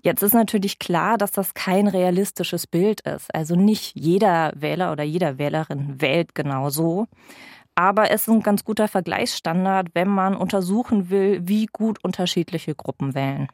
Jetzt 0.01 0.21
ist 0.21 0.33
natürlich 0.33 0.79
klar, 0.79 1.17
dass 1.17 1.31
das 1.31 1.53
kein 1.53 1.87
realistisches 1.87 2.67
Bild 2.67 3.01
ist. 3.01 3.33
Also 3.33 3.55
nicht 3.55 3.95
jeder 3.95 4.51
Wähler 4.55 4.91
oder 4.91 5.03
jeder 5.03 5.37
Wählerin 5.37 5.99
wählt 5.99 6.35
genau 6.35 6.69
so. 6.69 7.07
Aber 7.75 8.09
es 8.09 8.21
ist 8.21 8.33
ein 8.33 8.41
ganz 8.41 8.63
guter 8.63 8.87
Vergleichsstandard, 8.87 9.89
wenn 9.93 10.07
man 10.07 10.35
untersuchen 10.35 11.09
will, 11.09 11.41
wie 11.43 11.67
gut 11.67 12.03
unterschiedliche 12.03 12.73
Gruppen 12.73 13.13
wählen. 13.13 13.47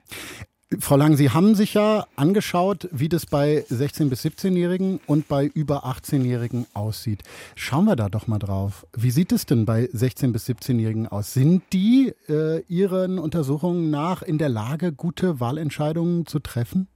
Frau 0.80 0.96
Lang, 0.96 1.16
Sie 1.16 1.30
haben 1.30 1.56
sich 1.56 1.74
ja 1.74 2.06
angeschaut, 2.16 2.88
wie 2.92 3.10
das 3.10 3.26
bei 3.26 3.66
16- 3.70 4.10
bis 4.10 4.24
17-Jährigen 4.26 5.00
und 5.08 5.28
bei 5.28 5.46
über 5.46 5.86
18-Jährigen 5.86 6.66
aussieht. 6.74 7.24
Schauen 7.56 7.86
wir 7.86 7.96
da 7.96 8.10
doch 8.10 8.28
mal 8.28 8.40
drauf. 8.40 8.86
Wie 8.96 9.12
sieht 9.12 9.32
es 9.32 9.46
denn 9.46 9.66
bei 9.66 9.86
16- 9.86 10.32
bis 10.32 10.48
17-Jährigen 10.48 11.08
aus? 11.08 11.34
Sind 11.34 11.64
die 11.74 12.14
äh, 12.30 12.62
Ihren 12.68 13.20
Untersuchungen 13.20 13.90
nach 13.90 14.22
in 14.22 14.38
der 14.38 14.50
Lage, 14.50 14.94
gute 14.94 15.40
Wahlentscheidungen 15.40 16.26
zu 16.26 16.40
treffen? 16.40 16.88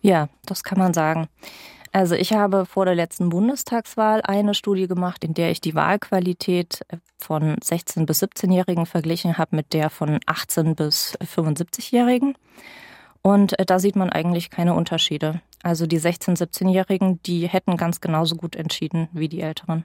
Ja, 0.00 0.28
das 0.46 0.62
kann 0.62 0.78
man 0.78 0.94
sagen. 0.94 1.28
Also 1.92 2.14
ich 2.14 2.32
habe 2.32 2.66
vor 2.66 2.84
der 2.84 2.94
letzten 2.94 3.30
Bundestagswahl 3.30 4.22
eine 4.22 4.54
Studie 4.54 4.86
gemacht, 4.86 5.24
in 5.24 5.34
der 5.34 5.50
ich 5.50 5.60
die 5.60 5.74
Wahlqualität 5.74 6.82
von 7.18 7.56
16 7.62 8.06
bis 8.06 8.22
17-Jährigen 8.22 8.86
verglichen 8.86 9.38
habe 9.38 9.56
mit 9.56 9.72
der 9.72 9.90
von 9.90 10.20
18 10.26 10.76
bis 10.76 11.18
75-Jährigen. 11.18 12.36
Und 13.22 13.58
äh, 13.58 13.66
da 13.66 13.78
sieht 13.78 13.96
man 13.96 14.10
eigentlich 14.10 14.50
keine 14.50 14.74
Unterschiede. 14.74 15.40
Also 15.62 15.86
die 15.86 16.00
16-, 16.00 16.38
17-Jährigen, 16.38 17.20
die 17.22 17.46
hätten 17.48 17.76
ganz 17.76 18.00
genauso 18.00 18.36
gut 18.36 18.56
entschieden 18.56 19.08
wie 19.12 19.28
die 19.28 19.40
Älteren. 19.40 19.84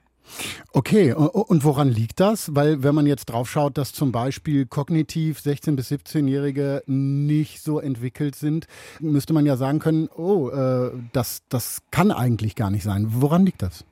Okay, 0.74 1.14
und 1.14 1.64
woran 1.64 1.90
liegt 1.90 2.20
das? 2.20 2.56
Weil 2.56 2.84
wenn 2.84 2.96
man 2.96 3.06
jetzt 3.06 3.26
drauf 3.26 3.50
schaut, 3.50 3.78
dass 3.78 3.94
zum 3.94 4.12
Beispiel 4.12 4.66
kognitiv 4.66 5.40
16- 5.40 5.76
bis 5.76 5.92
17-Jährige 5.92 6.84
nicht 6.88 7.62
so 7.62 7.80
entwickelt 7.80 8.36
sind, 8.36 8.66
müsste 9.00 9.34
man 9.34 9.46
ja 9.46 9.56
sagen 9.56 9.80
können, 9.80 10.10
oh, 10.16 10.50
äh, 10.50 10.92
das, 11.14 11.44
das 11.50 11.84
kann 11.92 12.12
eigentlich 12.12 12.56
gar 12.56 12.72
nicht 12.72 12.84
sein. 12.84 13.08
Woran 13.10 13.46
liegt 13.46 13.62
das? 13.62 13.86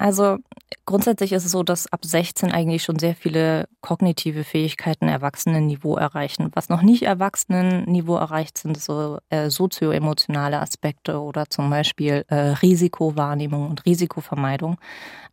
Also 0.00 0.38
grundsätzlich 0.86 1.32
ist 1.32 1.44
es 1.44 1.52
so, 1.52 1.62
dass 1.62 1.92
ab 1.92 2.06
16 2.06 2.50
eigentlich 2.52 2.82
schon 2.82 2.98
sehr 2.98 3.14
viele 3.14 3.68
kognitive 3.82 4.44
Fähigkeiten 4.44 5.08
Erwachsenenniveau 5.08 5.98
erreichen. 5.98 6.50
Was 6.54 6.70
noch 6.70 6.80
nicht 6.80 7.02
Erwachsenenniveau 7.02 8.16
erreicht, 8.16 8.56
sind 8.56 8.80
so 8.80 9.18
äh, 9.28 9.50
sozioemotionale 9.50 10.58
Aspekte 10.58 11.20
oder 11.20 11.50
zum 11.50 11.68
Beispiel 11.68 12.24
äh, 12.28 12.34
Risikowahrnehmung 12.34 13.68
und 13.68 13.84
Risikovermeidung. 13.84 14.78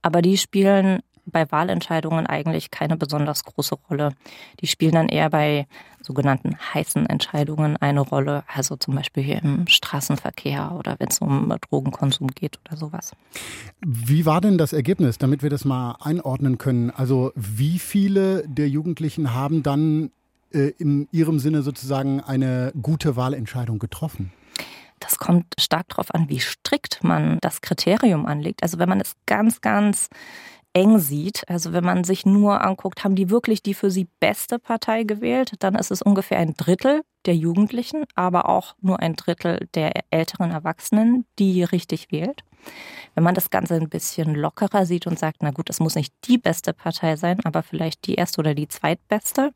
Aber 0.01 0.21
die 0.21 0.38
spielen 0.38 1.00
bei 1.31 1.51
Wahlentscheidungen 1.51 2.25
eigentlich 2.25 2.72
keine 2.72 2.98
besonders 2.98 3.43
große 3.43 3.75
Rolle. 3.89 4.13
Die 4.62 4.67
spielen 4.67 4.93
dann 4.93 5.10
eher 5.10 5.29
bei 5.29 5.67
sogenannten 6.01 6.57
heißen 6.74 7.05
Entscheidungen 7.05 7.77
eine 7.77 8.01
Rolle, 8.01 8.43
also 8.48 8.75
zum 8.77 8.96
Beispiel 8.96 9.24
hier 9.24 9.43
im 9.43 9.67
Straßenverkehr 9.67 10.74
oder 10.77 10.96
wenn 11.00 11.10
es 11.10 11.19
um 11.19 11.53
Drogenkonsum 11.69 12.29
geht 12.29 12.60
oder 12.65 12.77
sowas. 12.77 13.12
Wie 13.86 14.25
war 14.25 14.41
denn 14.41 14.57
das 14.57 14.74
Ergebnis, 14.74 15.17
damit 15.17 15.43
wir 15.43 15.50
das 15.50 15.65
mal 15.65 15.98
einordnen 16.00 16.57
können? 16.57 16.91
Also 16.91 17.31
wie 17.36 17.79
viele 17.79 18.48
der 18.48 18.69
Jugendlichen 18.69 19.34
haben 19.34 19.63
dann 19.63 20.12
äh, 20.51 20.72
in 20.77 21.07
ihrem 21.12 21.39
Sinne 21.39 21.62
sozusagen 21.62 22.22
eine 22.22 22.72
gute 22.81 23.15
Wahlentscheidung 23.15 23.79
getroffen? 23.79 24.31
Das 25.00 25.19
kommt 25.19 25.53
stark 25.60 25.89
darauf 25.89 26.13
an, 26.13 26.29
wie 26.29 26.39
strikt 26.39 27.03
man 27.03 27.38
das 27.41 27.62
Kriterium 27.62 28.25
anlegt. 28.25 28.63
Also 28.63 28.79
wenn 28.79 28.89
man 28.89 29.00
es 29.00 29.13
ganz, 29.25 29.62
ganz 29.62 30.10
eng 30.77 31.00
sieht. 31.00 31.43
Also 31.50 31.74
wenn 31.74 31.84
man 31.84 32.03
sich 32.03 32.25
nur 32.25 32.63
anguckt, 32.63 33.03
haben 33.03 33.15
die 33.15 33.31
wirklich 33.31 33.63
die 33.63 33.74
für 33.74 33.89
sie 33.89 34.07
beste 34.19 34.60
Partei 34.60 35.03
gewählt, 35.03 35.53
dann 35.60 35.74
ist 35.74 35.89
es 35.89 36.03
ungefähr 36.03 36.38
ein 36.38 36.53
Drittel 36.53 37.01
der 37.25 37.36
Jugendlichen, 37.36 38.05
aber 38.13 38.48
auch 38.48 38.75
nur 38.79 39.00
ein 39.00 39.15
Drittel 39.15 39.67
der 39.74 39.91
älteren 40.12 40.51
Erwachsenen, 40.51 41.25
die 41.39 41.63
richtig 41.63 42.12
wählt. 42.12 42.43
Wenn 43.15 43.24
man 43.24 43.34
das 43.34 43.50
Ganze 43.50 43.74
ein 43.75 43.89
bisschen 43.89 44.36
lockerer 44.36 44.86
sieht 44.86 45.07
und 45.07 45.17
sagt, 45.17 45.38
na 45.41 45.50
gut, 45.50 45.69
es 45.72 45.79
muss 45.79 45.96
nicht 45.96 46.13
die 46.25 46.38
beste 46.38 46.74
Partei 46.74 47.15
sein, 47.15 47.39
aber 47.43 47.63
vielleicht 47.63 48.05
die 48.05 48.15
erste 48.15 48.39
oder 48.39 48.53
die 48.53 48.67
zweitbeste, 48.67 49.53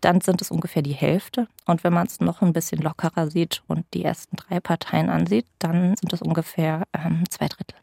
dann 0.00 0.22
sind 0.22 0.40
es 0.40 0.50
ungefähr 0.50 0.82
die 0.82 0.94
Hälfte. 0.94 1.46
Und 1.66 1.84
wenn 1.84 1.92
man 1.92 2.06
es 2.06 2.20
noch 2.20 2.40
ein 2.40 2.54
bisschen 2.54 2.80
lockerer 2.80 3.30
sieht 3.30 3.62
und 3.66 3.84
die 3.92 4.04
ersten 4.04 4.36
drei 4.36 4.60
Parteien 4.60 5.10
ansieht, 5.10 5.46
dann 5.58 5.94
sind 5.96 6.12
es 6.12 6.22
ungefähr 6.22 6.84
ähm, 6.94 7.24
zwei 7.28 7.48
Drittel. 7.48 7.76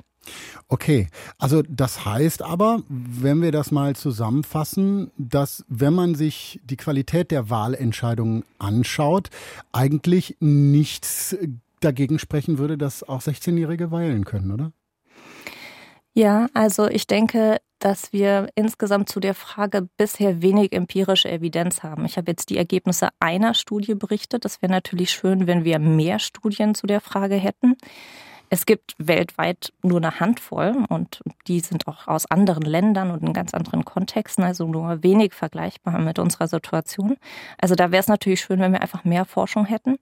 Okay, 0.67 1.07
also 1.37 1.61
das 1.61 2.05
heißt 2.05 2.41
aber, 2.41 2.81
wenn 2.89 3.41
wir 3.41 3.51
das 3.51 3.71
mal 3.71 3.95
zusammenfassen, 3.95 5.11
dass 5.17 5.63
wenn 5.67 5.93
man 5.93 6.15
sich 6.15 6.59
die 6.63 6.77
Qualität 6.77 7.31
der 7.31 7.49
Wahlentscheidungen 7.49 8.43
anschaut, 8.57 9.29
eigentlich 9.71 10.37
nichts 10.39 11.37
dagegen 11.81 12.19
sprechen 12.19 12.57
würde, 12.57 12.77
dass 12.77 13.03
auch 13.03 13.21
16-Jährige 13.21 13.91
wählen 13.91 14.25
können, 14.25 14.51
oder? 14.51 14.71
Ja, 16.13 16.47
also 16.53 16.87
ich 16.87 17.07
denke, 17.07 17.57
dass 17.79 18.13
wir 18.13 18.49
insgesamt 18.55 19.09
zu 19.09 19.19
der 19.19 19.35
Frage 19.35 19.89
bisher 19.97 20.41
wenig 20.41 20.71
empirische 20.71 21.29
Evidenz 21.29 21.83
haben. 21.83 22.05
Ich 22.05 22.17
habe 22.17 22.31
jetzt 22.31 22.49
die 22.49 22.57
Ergebnisse 22.57 23.09
einer 23.19 23.53
Studie 23.53 23.95
berichtet. 23.95 24.45
Das 24.45 24.61
wäre 24.61 24.71
natürlich 24.71 25.11
schön, 25.11 25.45
wenn 25.45 25.65
wir 25.65 25.77
mehr 25.77 26.19
Studien 26.19 26.73
zu 26.73 26.87
der 26.87 27.01
Frage 27.01 27.35
hätten. 27.35 27.75
Es 28.55 28.65
gibt 28.65 28.95
weltweit 28.97 29.73
nur 29.83 29.97
eine 29.97 30.21
Handvoll 30.21 30.85
und 30.87 31.19
die 31.45 31.59
sind 31.59 31.89
auch 31.89 32.07
aus 32.07 32.25
anderen 32.31 32.63
Ländern 32.63 33.11
und 33.11 33.21
in 33.21 33.33
ganz 33.33 33.53
anderen 33.53 33.83
Kontexten, 33.83 34.45
also 34.45 34.65
nur 34.65 35.03
wenig 35.03 35.33
vergleichbar 35.33 35.99
mit 35.99 36.19
unserer 36.19 36.47
Situation. 36.47 37.17
Also 37.57 37.75
da 37.75 37.91
wäre 37.91 37.99
es 37.99 38.07
natürlich 38.07 38.39
schön, 38.39 38.61
wenn 38.61 38.71
wir 38.71 38.81
einfach 38.81 39.03
mehr 39.03 39.25
Forschung 39.25 39.65
hätten. 39.65 39.97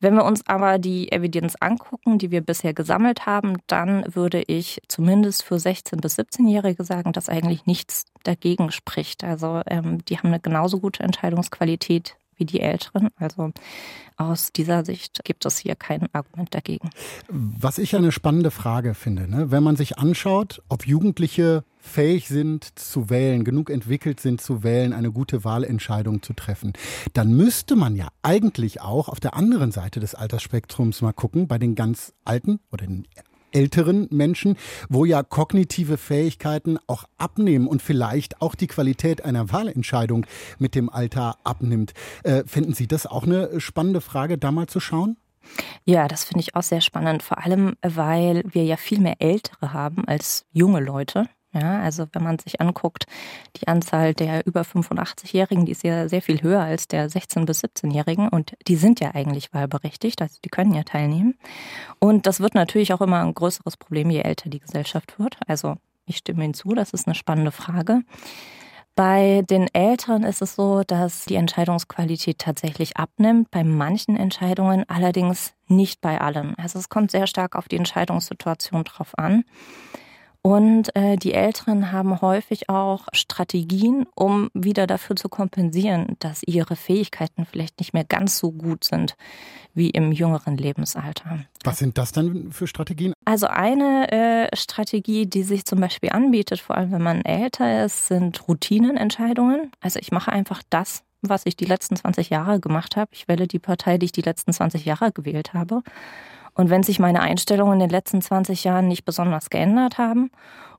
Wenn 0.00 0.12
wir 0.12 0.26
uns 0.26 0.46
aber 0.46 0.78
die 0.78 1.10
Evidenz 1.10 1.56
angucken, 1.60 2.18
die 2.18 2.30
wir 2.30 2.42
bisher 2.42 2.74
gesammelt 2.74 3.24
haben, 3.24 3.56
dann 3.68 4.04
würde 4.14 4.42
ich 4.46 4.82
zumindest 4.88 5.42
für 5.42 5.54
16- 5.54 6.02
bis 6.02 6.18
17-Jährige 6.18 6.84
sagen, 6.84 7.14
dass 7.14 7.30
eigentlich 7.30 7.64
nichts 7.64 8.04
dagegen 8.22 8.70
spricht. 8.70 9.24
Also 9.24 9.62
ähm, 9.66 10.04
die 10.04 10.18
haben 10.18 10.28
eine 10.28 10.40
genauso 10.40 10.78
gute 10.78 11.04
Entscheidungsqualität 11.04 12.18
wie 12.38 12.44
die 12.44 12.60
Älteren. 12.60 13.08
Also 13.16 13.52
aus 14.16 14.52
dieser 14.52 14.84
Sicht 14.84 15.20
gibt 15.24 15.44
es 15.44 15.58
hier 15.58 15.76
kein 15.76 16.12
Argument 16.12 16.54
dagegen. 16.54 16.90
Was 17.28 17.78
ich 17.78 17.94
eine 17.94 18.12
spannende 18.12 18.50
Frage 18.50 18.94
finde, 18.94 19.28
ne? 19.28 19.50
wenn 19.50 19.62
man 19.62 19.76
sich 19.76 19.98
anschaut, 19.98 20.62
ob 20.68 20.86
Jugendliche 20.86 21.64
fähig 21.78 22.28
sind 22.28 22.78
zu 22.78 23.10
wählen, 23.10 23.44
genug 23.44 23.70
entwickelt 23.70 24.20
sind 24.20 24.40
zu 24.40 24.62
wählen, 24.62 24.92
eine 24.92 25.12
gute 25.12 25.44
Wahlentscheidung 25.44 26.22
zu 26.22 26.32
treffen, 26.32 26.72
dann 27.12 27.32
müsste 27.32 27.76
man 27.76 27.96
ja 27.96 28.08
eigentlich 28.22 28.80
auch 28.80 29.08
auf 29.08 29.20
der 29.20 29.34
anderen 29.34 29.72
Seite 29.72 30.00
des 30.00 30.14
Altersspektrums 30.14 31.00
mal 31.00 31.12
gucken, 31.12 31.48
bei 31.48 31.58
den 31.58 31.74
ganz 31.74 32.12
Alten 32.24 32.60
oder 32.70 32.86
den 32.86 33.06
älteren 33.52 34.08
Menschen, 34.10 34.56
wo 34.88 35.04
ja 35.04 35.22
kognitive 35.22 35.96
Fähigkeiten 35.96 36.78
auch 36.86 37.04
abnehmen 37.16 37.66
und 37.66 37.82
vielleicht 37.82 38.40
auch 38.42 38.54
die 38.54 38.66
Qualität 38.66 39.24
einer 39.24 39.52
Wahlentscheidung 39.52 40.26
mit 40.58 40.74
dem 40.74 40.90
Alter 40.90 41.36
abnimmt. 41.44 41.94
Äh, 42.24 42.44
finden 42.46 42.74
Sie 42.74 42.86
das 42.86 43.06
auch 43.06 43.24
eine 43.24 43.60
spannende 43.60 44.00
Frage, 44.00 44.38
da 44.38 44.52
mal 44.52 44.66
zu 44.66 44.80
schauen? 44.80 45.16
Ja, 45.84 46.08
das 46.08 46.24
finde 46.24 46.40
ich 46.40 46.54
auch 46.54 46.62
sehr 46.62 46.80
spannend, 46.80 47.22
vor 47.22 47.42
allem 47.42 47.74
weil 47.80 48.42
wir 48.46 48.64
ja 48.64 48.76
viel 48.76 49.00
mehr 49.00 49.16
Ältere 49.20 49.72
haben 49.72 50.06
als 50.06 50.44
junge 50.52 50.80
Leute. 50.80 51.24
Ja, 51.54 51.80
also 51.80 52.06
wenn 52.12 52.22
man 52.22 52.38
sich 52.38 52.60
anguckt, 52.60 53.06
die 53.56 53.68
Anzahl 53.68 54.12
der 54.12 54.46
über 54.46 54.62
85-Jährigen, 54.62 55.64
die 55.64 55.72
ist 55.72 55.82
ja 55.82 56.06
sehr 56.08 56.20
viel 56.20 56.42
höher 56.42 56.60
als 56.60 56.88
der 56.88 57.08
16- 57.08 57.46
bis 57.46 57.64
17-Jährigen 57.64 58.28
und 58.28 58.54
die 58.66 58.76
sind 58.76 59.00
ja 59.00 59.14
eigentlich 59.14 59.54
wahlberechtigt, 59.54 60.20
also 60.20 60.36
die 60.44 60.50
können 60.50 60.74
ja 60.74 60.82
teilnehmen. 60.82 61.38
Und 62.00 62.26
das 62.26 62.40
wird 62.40 62.54
natürlich 62.54 62.92
auch 62.92 63.00
immer 63.00 63.22
ein 63.24 63.32
größeres 63.32 63.78
Problem, 63.78 64.10
je 64.10 64.20
älter 64.20 64.50
die 64.50 64.60
Gesellschaft 64.60 65.18
wird. 65.18 65.38
Also 65.46 65.76
ich 66.04 66.18
stimme 66.18 66.44
Ihnen 66.44 66.54
zu, 66.54 66.74
das 66.74 66.92
ist 66.92 67.06
eine 67.06 67.14
spannende 67.14 67.52
Frage. 67.52 68.02
Bei 68.94 69.42
den 69.48 69.72
Älteren 69.72 70.24
ist 70.24 70.42
es 70.42 70.56
so, 70.56 70.82
dass 70.84 71.24
die 71.24 71.36
Entscheidungsqualität 71.36 72.40
tatsächlich 72.40 72.96
abnimmt, 72.96 73.50
bei 73.50 73.62
manchen 73.62 74.16
Entscheidungen 74.16 74.84
allerdings 74.88 75.54
nicht 75.68 76.00
bei 76.00 76.20
allen. 76.20 76.56
Also 76.56 76.80
es 76.80 76.88
kommt 76.88 77.12
sehr 77.12 77.28
stark 77.28 77.54
auf 77.54 77.68
die 77.68 77.76
Entscheidungssituation 77.76 78.82
drauf 78.82 79.16
an. 79.16 79.44
Und 80.48 80.96
äh, 80.96 81.18
die 81.18 81.34
Älteren 81.34 81.92
haben 81.92 82.22
häufig 82.22 82.70
auch 82.70 83.06
Strategien, 83.12 84.06
um 84.14 84.48
wieder 84.54 84.86
dafür 84.86 85.14
zu 85.14 85.28
kompensieren, 85.28 86.16
dass 86.20 86.42
ihre 86.42 86.74
Fähigkeiten 86.74 87.44
vielleicht 87.44 87.78
nicht 87.80 87.92
mehr 87.92 88.04
ganz 88.04 88.38
so 88.38 88.50
gut 88.50 88.82
sind 88.82 89.14
wie 89.74 89.90
im 89.90 90.10
jüngeren 90.10 90.56
Lebensalter. 90.56 91.40
Was 91.64 91.76
sind 91.76 91.98
das 91.98 92.12
dann 92.12 92.50
für 92.50 92.66
Strategien? 92.66 93.12
Also 93.26 93.46
eine 93.46 94.10
äh, 94.10 94.56
Strategie, 94.56 95.26
die 95.26 95.42
sich 95.42 95.66
zum 95.66 95.80
Beispiel 95.80 96.12
anbietet, 96.12 96.60
vor 96.60 96.78
allem 96.78 96.92
wenn 96.92 97.02
man 97.02 97.20
älter 97.26 97.84
ist, 97.84 98.06
sind 98.06 98.48
Routinenentscheidungen. 98.48 99.70
Also 99.82 99.98
ich 99.98 100.12
mache 100.12 100.32
einfach 100.32 100.62
das, 100.70 101.02
was 101.20 101.44
ich 101.44 101.56
die 101.56 101.66
letzten 101.66 101.96
20 101.96 102.30
Jahre 102.30 102.58
gemacht 102.58 102.96
habe. 102.96 103.10
Ich 103.12 103.28
wähle 103.28 103.48
die 103.48 103.58
Partei, 103.58 103.98
die 103.98 104.06
ich 104.06 104.12
die 104.12 104.22
letzten 104.22 104.54
20 104.54 104.86
Jahre 104.86 105.12
gewählt 105.12 105.52
habe. 105.52 105.82
Und 106.58 106.70
wenn 106.70 106.82
sich 106.82 106.98
meine 106.98 107.20
Einstellungen 107.20 107.74
in 107.74 107.78
den 107.78 107.90
letzten 107.90 108.20
20 108.20 108.64
Jahren 108.64 108.88
nicht 108.88 109.04
besonders 109.04 109.48
geändert 109.48 109.96
haben 109.96 110.32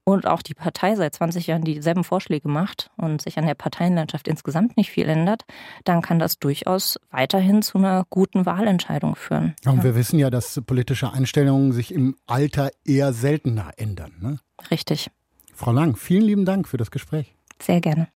und 0.03 0.27
auch 0.27 0.41
die 0.41 0.53
Partei 0.53 0.93
seit 0.95 1.15
20 1.15 1.47
Jahren 1.47 1.61
dieselben 1.61 2.03
Vorschläge 2.03 2.49
macht 2.49 2.91
und 2.97 3.21
sich 3.21 3.37
an 3.39 3.45
der 3.45 3.53
Parteienlandschaft 3.53 4.27
insgesamt 4.27 4.75
nicht 4.75 4.89
viel 4.91 5.07
ändert, 5.07 5.45
dann 5.85 6.01
kann 6.01 6.19
das 6.19 6.37
durchaus 6.37 6.99
weiterhin 7.11 7.61
zu 7.61 7.77
einer 7.77 8.05
guten 8.09 8.45
Wahlentscheidung 8.45 9.15
führen. 9.15 9.55
Und 9.65 9.77
ja. 9.77 9.83
wir 9.85 9.95
wissen 9.95 10.19
ja, 10.19 10.29
dass 10.29 10.61
politische 10.67 11.13
Einstellungen 11.13 11.71
sich 11.71 11.93
im 11.93 12.17
Alter 12.27 12.71
eher 12.83 13.13
seltener 13.13 13.71
ändern. 13.77 14.11
Ne? 14.19 14.39
Richtig. 14.69 15.09
Frau 15.53 15.71
Lang, 15.71 15.95
vielen 15.95 16.23
lieben 16.23 16.43
Dank 16.43 16.67
für 16.67 16.77
das 16.77 16.91
Gespräch. 16.91 17.33
Sehr 17.61 17.79
gerne. 17.79 18.09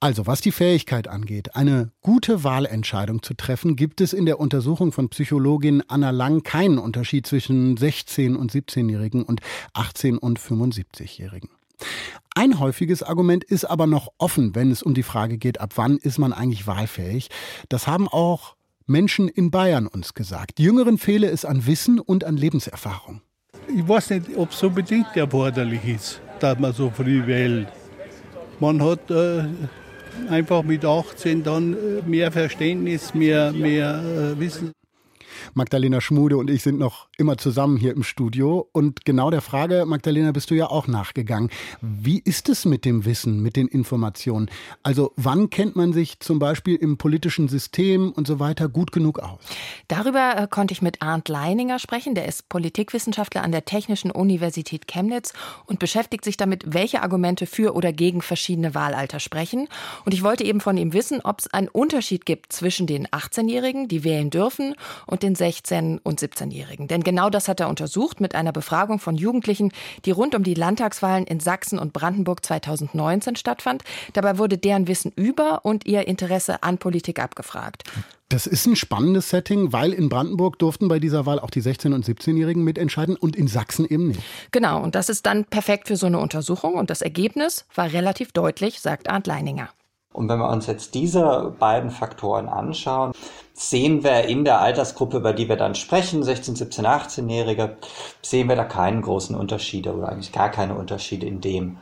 Also, 0.00 0.26
was 0.26 0.40
die 0.40 0.52
Fähigkeit 0.52 1.08
angeht, 1.08 1.54
eine 1.56 1.92
gute 2.00 2.44
Wahlentscheidung 2.44 3.22
zu 3.22 3.34
treffen, 3.34 3.76
gibt 3.76 4.00
es 4.00 4.12
in 4.12 4.26
der 4.26 4.40
Untersuchung 4.40 4.92
von 4.92 5.08
Psychologin 5.08 5.82
Anna 5.88 6.10
Lang 6.10 6.42
keinen 6.42 6.78
Unterschied 6.78 7.26
zwischen 7.26 7.76
16- 7.76 8.36
und 8.36 8.52
17-Jährigen 8.52 9.22
und 9.22 9.40
18- 9.74 10.18
und 10.18 10.38
75-Jährigen. 10.38 11.50
Ein 12.34 12.58
häufiges 12.60 13.02
Argument 13.02 13.44
ist 13.44 13.64
aber 13.64 13.86
noch 13.86 14.08
offen, 14.18 14.54
wenn 14.54 14.70
es 14.70 14.82
um 14.82 14.94
die 14.94 15.02
Frage 15.02 15.38
geht, 15.38 15.60
ab 15.60 15.72
wann 15.76 15.96
ist 15.96 16.18
man 16.18 16.32
eigentlich 16.32 16.66
wahlfähig. 16.66 17.28
Das 17.68 17.86
haben 17.86 18.08
auch 18.08 18.56
Menschen 18.86 19.28
in 19.28 19.50
Bayern 19.50 19.86
uns 19.86 20.14
gesagt. 20.14 20.60
Jüngeren 20.60 20.98
fehle 20.98 21.28
es 21.28 21.44
an 21.44 21.66
Wissen 21.66 21.98
und 21.98 22.24
an 22.24 22.36
Lebenserfahrung. 22.36 23.20
Ich 23.74 23.86
weiß 23.86 24.10
nicht, 24.10 24.36
ob 24.36 24.52
es 24.52 24.62
unbedingt 24.62 25.16
erforderlich 25.16 25.84
ist, 25.84 26.20
dass 26.38 26.58
man 26.58 26.72
so 26.72 26.90
früh 26.90 27.26
wählt. 27.26 27.68
Man 28.58 28.82
hat 28.82 29.10
äh, 29.10 29.44
einfach 30.30 30.62
mit 30.62 30.84
18 30.84 31.42
dann 31.42 31.74
äh, 31.74 31.76
mehr 32.06 32.32
Verständnis, 32.32 33.14
mehr, 33.14 33.52
mehr 33.52 34.02
äh, 34.02 34.40
Wissen. 34.40 34.75
Magdalena 35.54 36.00
Schmude 36.00 36.36
und 36.36 36.50
ich 36.50 36.62
sind 36.62 36.78
noch 36.78 37.08
immer 37.18 37.38
zusammen 37.38 37.76
hier 37.76 37.92
im 37.92 38.02
Studio. 38.02 38.68
Und 38.72 39.04
genau 39.04 39.30
der 39.30 39.40
Frage, 39.40 39.84
Magdalena, 39.86 40.32
bist 40.32 40.50
du 40.50 40.54
ja 40.54 40.66
auch 40.66 40.86
nachgegangen. 40.86 41.50
Wie 41.80 42.18
ist 42.18 42.48
es 42.48 42.64
mit 42.64 42.84
dem 42.84 43.04
Wissen, 43.04 43.40
mit 43.42 43.56
den 43.56 43.68
Informationen? 43.68 44.50
Also 44.82 45.12
wann 45.16 45.50
kennt 45.50 45.76
man 45.76 45.92
sich 45.92 46.20
zum 46.20 46.38
Beispiel 46.38 46.76
im 46.76 46.98
politischen 46.98 47.48
System 47.48 48.12
und 48.12 48.26
so 48.26 48.40
weiter 48.40 48.68
gut 48.68 48.92
genug 48.92 49.20
aus? 49.20 49.38
Darüber 49.88 50.36
äh, 50.36 50.46
konnte 50.48 50.72
ich 50.72 50.82
mit 50.82 51.02
Arndt 51.02 51.28
Leininger 51.28 51.78
sprechen. 51.78 52.14
Der 52.14 52.26
ist 52.26 52.48
Politikwissenschaftler 52.48 53.42
an 53.42 53.52
der 53.52 53.64
Technischen 53.64 54.10
Universität 54.10 54.88
Chemnitz 54.88 55.32
und 55.66 55.78
beschäftigt 55.78 56.24
sich 56.24 56.36
damit, 56.36 56.64
welche 56.66 57.02
Argumente 57.02 57.46
für 57.46 57.74
oder 57.74 57.92
gegen 57.92 58.22
verschiedene 58.22 58.74
Wahlalter 58.74 59.20
sprechen. 59.20 59.68
Und 60.04 60.12
ich 60.12 60.22
wollte 60.22 60.44
eben 60.44 60.60
von 60.60 60.76
ihm 60.76 60.92
wissen, 60.92 61.20
ob 61.22 61.38
es 61.38 61.52
einen 61.52 61.68
Unterschied 61.68 62.26
gibt 62.26 62.52
zwischen 62.52 62.86
den 62.86 63.06
18-Jährigen, 63.06 63.88
die 63.88 64.02
wählen 64.04 64.30
dürfen, 64.30 64.74
und 65.06 65.22
den 65.22 65.35
16- 65.36 66.00
und 66.02 66.20
17-Jährigen. 66.20 66.88
Denn 66.88 67.02
genau 67.02 67.30
das 67.30 67.48
hat 67.48 67.60
er 67.60 67.68
untersucht 67.68 68.20
mit 68.20 68.34
einer 68.34 68.52
Befragung 68.52 68.98
von 68.98 69.16
Jugendlichen, 69.16 69.72
die 70.04 70.10
rund 70.10 70.34
um 70.34 70.42
die 70.42 70.54
Landtagswahlen 70.54 71.24
in 71.26 71.40
Sachsen 71.40 71.78
und 71.78 71.92
Brandenburg 71.92 72.44
2019 72.44 73.36
stattfand. 73.36 73.84
Dabei 74.12 74.38
wurde 74.38 74.58
deren 74.58 74.88
Wissen 74.88 75.12
über 75.14 75.64
und 75.64 75.86
ihr 75.86 76.08
Interesse 76.08 76.62
an 76.62 76.78
Politik 76.78 77.20
abgefragt. 77.20 77.84
Das 78.28 78.48
ist 78.48 78.66
ein 78.66 78.74
spannendes 78.74 79.30
Setting, 79.30 79.72
weil 79.72 79.92
in 79.92 80.08
Brandenburg 80.08 80.58
durften 80.58 80.88
bei 80.88 80.98
dieser 80.98 81.26
Wahl 81.26 81.38
auch 81.38 81.50
die 81.50 81.62
16- 81.62 81.94
und 81.94 82.04
17-Jährigen 82.04 82.64
mitentscheiden 82.64 83.14
und 83.14 83.36
in 83.36 83.46
Sachsen 83.46 83.86
eben 83.86 84.08
nicht. 84.08 84.20
Genau, 84.50 84.82
und 84.82 84.96
das 84.96 85.08
ist 85.08 85.26
dann 85.26 85.44
perfekt 85.44 85.86
für 85.86 85.96
so 85.96 86.06
eine 86.06 86.18
Untersuchung 86.18 86.74
und 86.74 86.90
das 86.90 87.02
Ergebnis 87.02 87.66
war 87.74 87.92
relativ 87.92 88.32
deutlich, 88.32 88.80
sagt 88.80 89.08
Arndt 89.08 89.28
Leininger. 89.28 89.68
Und 90.16 90.28
wenn 90.30 90.38
wir 90.38 90.48
uns 90.48 90.66
jetzt 90.66 90.94
diese 90.94 91.54
beiden 91.58 91.90
Faktoren 91.90 92.48
anschauen, 92.48 93.12
sehen 93.52 94.02
wir 94.02 94.24
in 94.24 94.44
der 94.44 94.60
Altersgruppe, 94.60 95.18
über 95.18 95.34
die 95.34 95.48
wir 95.48 95.56
dann 95.56 95.74
sprechen, 95.74 96.22
16, 96.22 96.56
17, 96.56 96.86
18-Jährige, 96.86 97.76
sehen 98.22 98.48
wir 98.48 98.56
da 98.56 98.64
keinen 98.64 99.02
großen 99.02 99.36
Unterschiede 99.36 99.94
oder 99.94 100.08
eigentlich 100.08 100.32
gar 100.32 100.50
keine 100.50 100.74
Unterschiede 100.74 101.26
in 101.26 101.40
dem, 101.40 101.76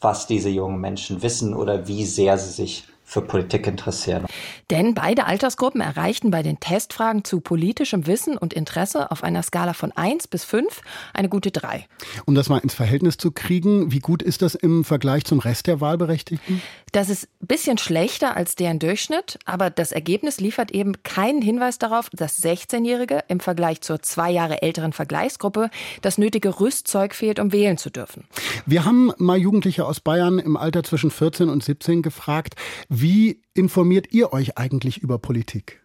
was 0.00 0.26
diese 0.26 0.50
jungen 0.50 0.80
Menschen 0.80 1.22
wissen 1.22 1.54
oder 1.54 1.88
wie 1.88 2.04
sehr 2.04 2.36
sie 2.38 2.50
sich 2.50 2.84
für 3.08 3.22
Politik 3.22 3.66
interessieren. 3.66 4.26
Denn 4.68 4.92
beide 4.92 5.24
Altersgruppen 5.24 5.80
erreichten 5.80 6.30
bei 6.30 6.42
den 6.42 6.60
Testfragen 6.60 7.24
zu 7.24 7.40
politischem 7.40 8.06
Wissen 8.06 8.36
und 8.36 8.52
Interesse 8.52 9.10
auf 9.10 9.24
einer 9.24 9.42
Skala 9.42 9.72
von 9.72 9.92
1 9.92 10.28
bis 10.28 10.44
5 10.44 10.82
eine 11.14 11.30
gute 11.30 11.50
3. 11.50 11.86
Um 12.26 12.34
das 12.34 12.50
mal 12.50 12.58
ins 12.58 12.74
Verhältnis 12.74 13.16
zu 13.16 13.30
kriegen, 13.30 13.90
wie 13.92 14.00
gut 14.00 14.22
ist 14.22 14.42
das 14.42 14.54
im 14.54 14.84
Vergleich 14.84 15.24
zum 15.24 15.38
Rest 15.38 15.68
der 15.68 15.80
Wahlberechtigten? 15.80 16.60
Das 16.92 17.10
ist 17.10 17.28
ein 17.42 17.46
bisschen 17.46 17.78
schlechter 17.78 18.36
als 18.36 18.54
deren 18.54 18.78
Durchschnitt, 18.78 19.38
aber 19.44 19.70
das 19.70 19.92
Ergebnis 19.92 20.40
liefert 20.40 20.70
eben 20.70 21.02
keinen 21.02 21.42
Hinweis 21.42 21.78
darauf, 21.78 22.08
dass 22.10 22.42
16-Jährige 22.42 23.24
im 23.28 23.40
Vergleich 23.40 23.80
zur 23.82 24.00
zwei 24.00 24.30
Jahre 24.30 24.62
älteren 24.62 24.92
Vergleichsgruppe 24.92 25.70
das 26.02 26.18
nötige 26.18 26.60
Rüstzeug 26.60 27.14
fehlt, 27.14 27.40
um 27.40 27.52
wählen 27.52 27.76
zu 27.76 27.90
dürfen. 27.90 28.24
Wir 28.66 28.84
haben 28.84 29.12
mal 29.18 29.36
Jugendliche 29.36 29.84
aus 29.84 30.00
Bayern 30.00 30.38
im 30.38 30.56
Alter 30.56 30.82
zwischen 30.82 31.10
14 31.10 31.48
und 31.48 31.62
17 31.62 32.02
gefragt, 32.02 32.54
wie 32.88 33.42
informiert 33.54 34.12
ihr 34.12 34.32
euch 34.32 34.56
eigentlich 34.56 34.98
über 34.98 35.18
Politik? 35.18 35.80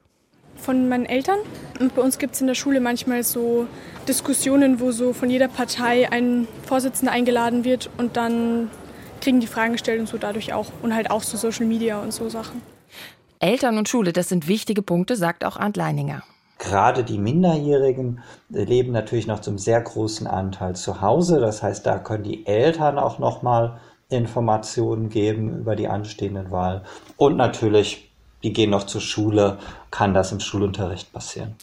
Von 0.55 0.87
meinen 0.87 1.05
Eltern. 1.05 1.39
Und 1.79 1.95
bei 1.95 2.01
uns 2.01 2.19
gibt 2.19 2.35
es 2.35 2.41
in 2.41 2.47
der 2.47 2.55
Schule 2.55 2.79
manchmal 2.79 3.23
so 3.23 3.67
Diskussionen, 4.07 4.79
wo 4.79 4.91
so 4.91 5.11
von 5.11 5.29
jeder 5.29 5.49
Partei 5.49 6.09
ein 6.09 6.47
Vorsitzender 6.65 7.11
eingeladen 7.11 7.65
wird 7.65 7.89
und 7.97 8.15
dann 8.15 8.69
kriegen 9.23 9.39
die 9.39 9.47
Fragen 9.47 9.71
gestellt 9.71 10.01
und 10.01 10.07
so 10.07 10.17
dadurch 10.17 10.53
auch. 10.53 10.67
Und 10.81 10.93
halt 10.93 11.09
auch 11.09 11.23
so 11.23 11.37
Social 11.37 11.65
Media 11.65 11.99
und 11.99 12.11
so 12.11 12.27
Sachen. 12.29 12.61
Eltern 13.39 13.77
und 13.77 13.87
Schule, 13.89 14.13
das 14.13 14.29
sind 14.29 14.47
wichtige 14.47 14.81
Punkte, 14.81 15.15
sagt 15.15 15.45
auch 15.45 15.57
Arndt 15.57 15.77
Leininger. 15.77 16.23
Gerade 16.59 17.03
die 17.03 17.17
Minderjährigen 17.17 18.21
leben 18.49 18.91
natürlich 18.91 19.27
noch 19.27 19.39
zum 19.39 19.57
sehr 19.57 19.81
großen 19.81 20.27
Anteil 20.27 20.75
zu 20.75 21.01
Hause. 21.01 21.39
Das 21.39 21.63
heißt, 21.63 21.85
da 21.85 21.99
können 21.99 22.23
die 22.23 22.45
Eltern 22.45 22.99
auch 22.99 23.19
noch 23.19 23.41
mal 23.41 23.79
Informationen 24.09 25.09
geben 25.09 25.57
über 25.57 25.75
die 25.75 25.87
anstehenden 25.87 26.51
Wahlen. 26.51 26.81
Und 27.17 27.37
natürlich, 27.37 28.11
die 28.43 28.53
gehen 28.53 28.69
noch 28.69 28.83
zur 28.83 29.01
Schule, 29.01 29.57
kann 29.89 30.13
das 30.13 30.31
im 30.31 30.39
Schulunterricht 30.39 31.11
passieren. 31.11 31.55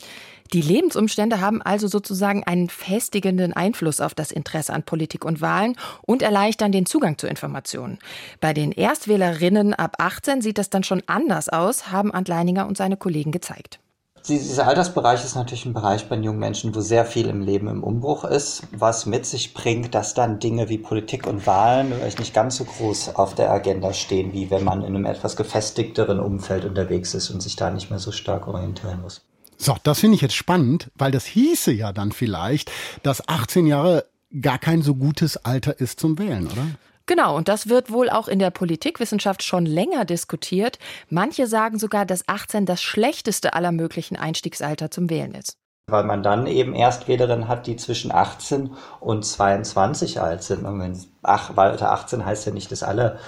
Die 0.52 0.62
Lebensumstände 0.62 1.40
haben 1.40 1.62
also 1.62 1.86
sozusagen 1.86 2.42
einen 2.42 2.68
festigenden 2.68 3.52
Einfluss 3.52 4.00
auf 4.00 4.14
das 4.14 4.32
Interesse 4.32 4.72
an 4.72 4.82
Politik 4.82 5.24
und 5.24 5.40
Wahlen 5.40 5.76
und 6.02 6.22
erleichtern 6.22 6.72
den 6.72 6.86
Zugang 6.86 7.18
zu 7.18 7.28
Informationen. 7.28 8.00
Bei 8.40 8.52
den 8.52 8.72
Erstwählerinnen 8.72 9.74
ab 9.74 9.94
18 9.98 10.42
sieht 10.42 10.58
das 10.58 10.68
dann 10.68 10.82
schon 10.82 11.04
anders 11.06 11.48
aus, 11.48 11.92
haben 11.92 12.12
Ant 12.12 12.26
Leininger 12.26 12.66
und 12.66 12.76
seine 12.76 12.96
Kollegen 12.96 13.30
gezeigt. 13.30 13.78
Dieser 14.26 14.66
Altersbereich 14.66 15.24
ist 15.24 15.36
natürlich 15.36 15.66
ein 15.66 15.72
Bereich 15.72 16.08
bei 16.08 16.16
jungen 16.16 16.40
Menschen, 16.40 16.74
wo 16.74 16.80
sehr 16.80 17.04
viel 17.04 17.28
im 17.28 17.42
Leben 17.42 17.68
im 17.68 17.84
Umbruch 17.84 18.24
ist, 18.24 18.64
was 18.72 19.06
mit 19.06 19.26
sich 19.26 19.54
bringt, 19.54 19.94
dass 19.94 20.14
dann 20.14 20.40
Dinge 20.40 20.68
wie 20.68 20.78
Politik 20.78 21.28
und 21.28 21.46
Wahlen 21.46 21.92
vielleicht 21.92 22.18
nicht 22.18 22.34
ganz 22.34 22.56
so 22.56 22.64
groß 22.64 23.14
auf 23.14 23.36
der 23.36 23.52
Agenda 23.52 23.92
stehen, 23.92 24.32
wie 24.32 24.50
wenn 24.50 24.64
man 24.64 24.80
in 24.82 24.96
einem 24.96 25.06
etwas 25.06 25.36
gefestigteren 25.36 26.18
Umfeld 26.18 26.64
unterwegs 26.64 27.14
ist 27.14 27.30
und 27.30 27.40
sich 27.40 27.54
da 27.54 27.70
nicht 27.70 27.88
mehr 27.88 28.00
so 28.00 28.10
stark 28.10 28.48
orientieren 28.48 29.00
muss. 29.00 29.22
So, 29.62 29.76
das 29.82 30.00
finde 30.00 30.14
ich 30.14 30.22
jetzt 30.22 30.34
spannend, 30.34 30.90
weil 30.94 31.10
das 31.12 31.26
hieße 31.26 31.70
ja 31.70 31.92
dann 31.92 32.12
vielleicht, 32.12 32.72
dass 33.02 33.28
18 33.28 33.66
Jahre 33.66 34.06
gar 34.40 34.58
kein 34.58 34.80
so 34.80 34.94
gutes 34.94 35.36
Alter 35.44 35.78
ist 35.78 36.00
zum 36.00 36.18
Wählen, 36.18 36.46
oder? 36.46 36.66
Genau, 37.04 37.36
und 37.36 37.48
das 37.48 37.68
wird 37.68 37.90
wohl 37.92 38.08
auch 38.08 38.26
in 38.26 38.38
der 38.38 38.50
Politikwissenschaft 38.50 39.42
schon 39.42 39.66
länger 39.66 40.06
diskutiert. 40.06 40.78
Manche 41.10 41.46
sagen 41.46 41.78
sogar, 41.78 42.06
dass 42.06 42.26
18 42.26 42.64
das 42.64 42.80
schlechteste 42.80 43.52
aller 43.52 43.70
möglichen 43.70 44.16
Einstiegsalter 44.16 44.90
zum 44.90 45.10
Wählen 45.10 45.34
ist. 45.34 45.58
Weil 45.88 46.04
man 46.04 46.22
dann 46.22 46.46
eben 46.46 46.74
Erstwählerinnen 46.74 47.48
hat, 47.48 47.66
die 47.66 47.76
zwischen 47.76 48.12
18 48.12 48.70
und 49.00 49.26
22 49.26 50.22
alt 50.22 50.42
sind. 50.42 50.64
Und 50.64 50.80
wenn 50.80 50.98
ach, 51.22 51.54
Alter 51.54 51.92
18 51.92 52.24
heißt 52.24 52.46
ja 52.46 52.52
nicht, 52.52 52.72
dass 52.72 52.82
alle 52.82 53.18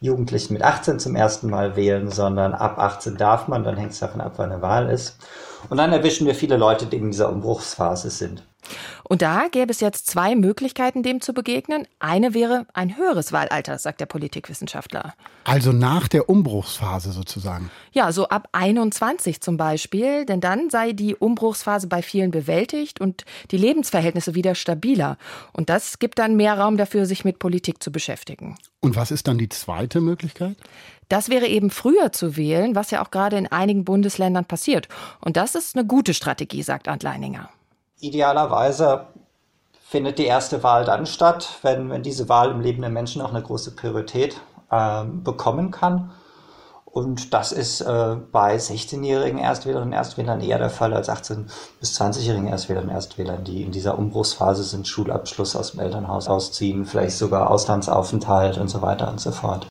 Jugendlichen 0.00 0.52
mit 0.52 0.62
18 0.62 0.98
zum 0.98 1.16
ersten 1.16 1.48
Mal 1.48 1.76
wählen, 1.76 2.10
sondern 2.10 2.52
ab 2.54 2.78
18 2.78 3.16
darf 3.16 3.48
man, 3.48 3.64
dann 3.64 3.76
hängt 3.76 3.92
es 3.92 3.98
davon 3.98 4.20
ab, 4.20 4.34
wann 4.36 4.52
eine 4.52 4.62
Wahl 4.62 4.90
ist. 4.90 5.18
Und 5.68 5.78
dann 5.78 5.92
erwischen 5.92 6.26
wir 6.26 6.34
viele 6.34 6.56
Leute, 6.56 6.86
die 6.86 6.96
in 6.96 7.10
dieser 7.10 7.30
Umbruchsphase 7.30 8.10
sind. 8.10 8.42
Und 9.08 9.22
da 9.22 9.46
gäbe 9.48 9.70
es 9.70 9.80
jetzt 9.80 10.08
zwei 10.08 10.34
Möglichkeiten, 10.34 11.02
dem 11.02 11.20
zu 11.20 11.32
begegnen. 11.32 11.86
Eine 11.98 12.34
wäre 12.34 12.66
ein 12.72 12.96
höheres 12.96 13.32
Wahlalter, 13.32 13.78
sagt 13.78 14.00
der 14.00 14.06
Politikwissenschaftler. 14.06 15.14
Also 15.44 15.72
nach 15.72 16.08
der 16.08 16.28
Umbruchsphase 16.28 17.12
sozusagen. 17.12 17.70
Ja, 17.92 18.10
so 18.10 18.28
ab 18.28 18.48
21 18.52 19.40
zum 19.40 19.56
Beispiel, 19.56 20.26
denn 20.26 20.40
dann 20.40 20.70
sei 20.70 20.92
die 20.92 21.14
Umbruchsphase 21.14 21.86
bei 21.86 22.02
vielen 22.02 22.30
bewältigt 22.30 23.00
und 23.00 23.24
die 23.52 23.58
Lebensverhältnisse 23.58 24.34
wieder 24.34 24.54
stabiler. 24.54 25.18
Und 25.52 25.70
das 25.70 25.98
gibt 25.98 26.18
dann 26.18 26.36
mehr 26.36 26.58
Raum 26.58 26.76
dafür, 26.76 27.06
sich 27.06 27.24
mit 27.24 27.38
Politik 27.38 27.82
zu 27.82 27.92
beschäftigen. 27.92 28.56
Und 28.80 28.96
was 28.96 29.10
ist 29.10 29.28
dann 29.28 29.38
die 29.38 29.48
zweite 29.48 30.00
Möglichkeit? 30.00 30.56
Das 31.08 31.28
wäre 31.28 31.46
eben 31.46 31.70
früher 31.70 32.10
zu 32.10 32.36
wählen, 32.36 32.74
was 32.74 32.90
ja 32.90 33.04
auch 33.04 33.12
gerade 33.12 33.36
in 33.36 33.46
einigen 33.46 33.84
Bundesländern 33.84 34.44
passiert. 34.44 34.88
Und 35.20 35.36
das 35.36 35.54
ist 35.54 35.76
eine 35.76 35.86
gute 35.86 36.14
Strategie, 36.14 36.62
sagt 36.62 36.88
Arndt 36.88 37.04
Leininger. 37.04 37.48
Idealerweise 38.06 39.06
findet 39.88 40.18
die 40.18 40.26
erste 40.26 40.62
Wahl 40.62 40.84
dann 40.84 41.06
statt, 41.06 41.58
wenn, 41.62 41.90
wenn 41.90 42.02
diese 42.02 42.28
Wahl 42.28 42.50
im 42.50 42.60
Leben 42.60 42.82
der 42.82 42.90
Menschen 42.90 43.22
auch 43.22 43.30
eine 43.30 43.42
große 43.42 43.74
Priorität 43.74 44.40
äh, 44.70 45.04
bekommen 45.04 45.70
kann. 45.70 46.10
Und 46.84 47.34
das 47.34 47.52
ist 47.52 47.82
äh, 47.82 48.16
bei 48.32 48.56
16-jährigen 48.56 49.38
Erstwählerinnen 49.38 49.92
und 49.92 49.96
Erstwählern 49.96 50.40
eher 50.40 50.58
der 50.58 50.70
Fall 50.70 50.94
als 50.94 51.10
18- 51.10 51.44
bis 51.78 52.00
20-jährigen 52.00 52.48
Erstwählerinnen 52.48 52.90
und 52.90 52.94
Erstwählern, 52.94 53.44
die 53.44 53.62
in 53.62 53.70
dieser 53.70 53.98
Umbruchsphase 53.98 54.62
sind, 54.62 54.88
Schulabschluss 54.88 55.56
aus 55.56 55.72
dem 55.72 55.80
Elternhaus 55.80 56.26
ausziehen, 56.26 56.86
vielleicht 56.86 57.18
sogar 57.18 57.50
Auslandsaufenthalt 57.50 58.56
und 58.56 58.68
so 58.68 58.80
weiter 58.82 59.10
und 59.10 59.20
so 59.20 59.30
fort. 59.30 59.66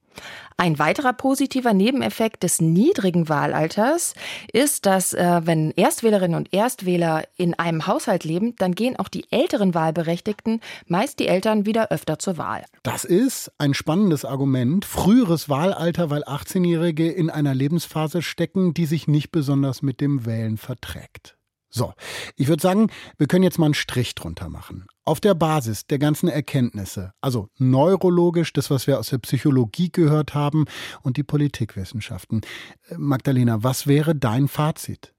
Ein 0.57 0.79
weiterer 0.79 1.11
positiver 1.11 1.73
Nebeneffekt 1.73 2.43
des 2.43 2.61
niedrigen 2.61 3.27
Wahlalters 3.27 4.13
ist, 4.53 4.85
dass 4.85 5.13
äh, 5.13 5.41
wenn 5.43 5.71
Erstwählerinnen 5.71 6.37
und 6.37 6.53
Erstwähler 6.53 7.23
in 7.35 7.55
einem 7.55 7.87
Haushalt 7.87 8.23
leben, 8.23 8.55
dann 8.57 8.73
gehen 8.73 8.95
auch 8.97 9.09
die 9.09 9.25
älteren 9.31 9.73
Wahlberechtigten, 9.73 10.61
meist 10.87 11.19
die 11.19 11.27
Eltern, 11.27 11.65
wieder 11.65 11.91
öfter 11.91 12.19
zur 12.19 12.37
Wahl. 12.37 12.63
Das 12.83 13.03
ist 13.03 13.51
ein 13.57 13.73
spannendes 13.73 14.23
Argument. 14.23 14.85
Früheres 14.85 15.49
Wahlalter, 15.49 16.09
weil 16.09 16.23
18-Jährige 16.23 17.11
in 17.11 17.29
einer 17.29 17.53
Lebensphase 17.53 18.21
stecken, 18.21 18.73
die 18.73 18.85
sich 18.85 19.09
nicht 19.09 19.31
besonders 19.31 19.81
mit 19.81 19.99
dem 19.99 20.25
Wählen 20.25 20.57
verträgt. 20.57 21.35
So, 21.75 21.93
ich 22.37 22.47
würde 22.47 22.61
sagen, 22.61 22.89
wir 23.17 23.27
können 23.27 23.43
jetzt 23.43 23.59
mal 23.59 23.65
einen 23.65 23.73
Strich 23.73 24.15
drunter 24.15 24.47
machen. 24.47 24.87
Auf 25.03 25.19
der 25.19 25.33
Basis 25.33 25.85
der 25.85 25.99
ganzen 25.99 26.29
Erkenntnisse, 26.29 27.11
also 27.19 27.49
neurologisch, 27.57 28.53
das, 28.53 28.69
was 28.69 28.87
wir 28.87 28.97
aus 28.97 29.09
der 29.09 29.17
Psychologie 29.17 29.91
gehört 29.91 30.33
haben 30.33 30.67
und 31.01 31.17
die 31.17 31.23
Politikwissenschaften. 31.23 32.43
Äh, 32.87 32.95
Magdalena, 32.97 33.61
was 33.61 33.87
wäre 33.87 34.15
dein 34.15 34.47
Fazit? 34.47 35.14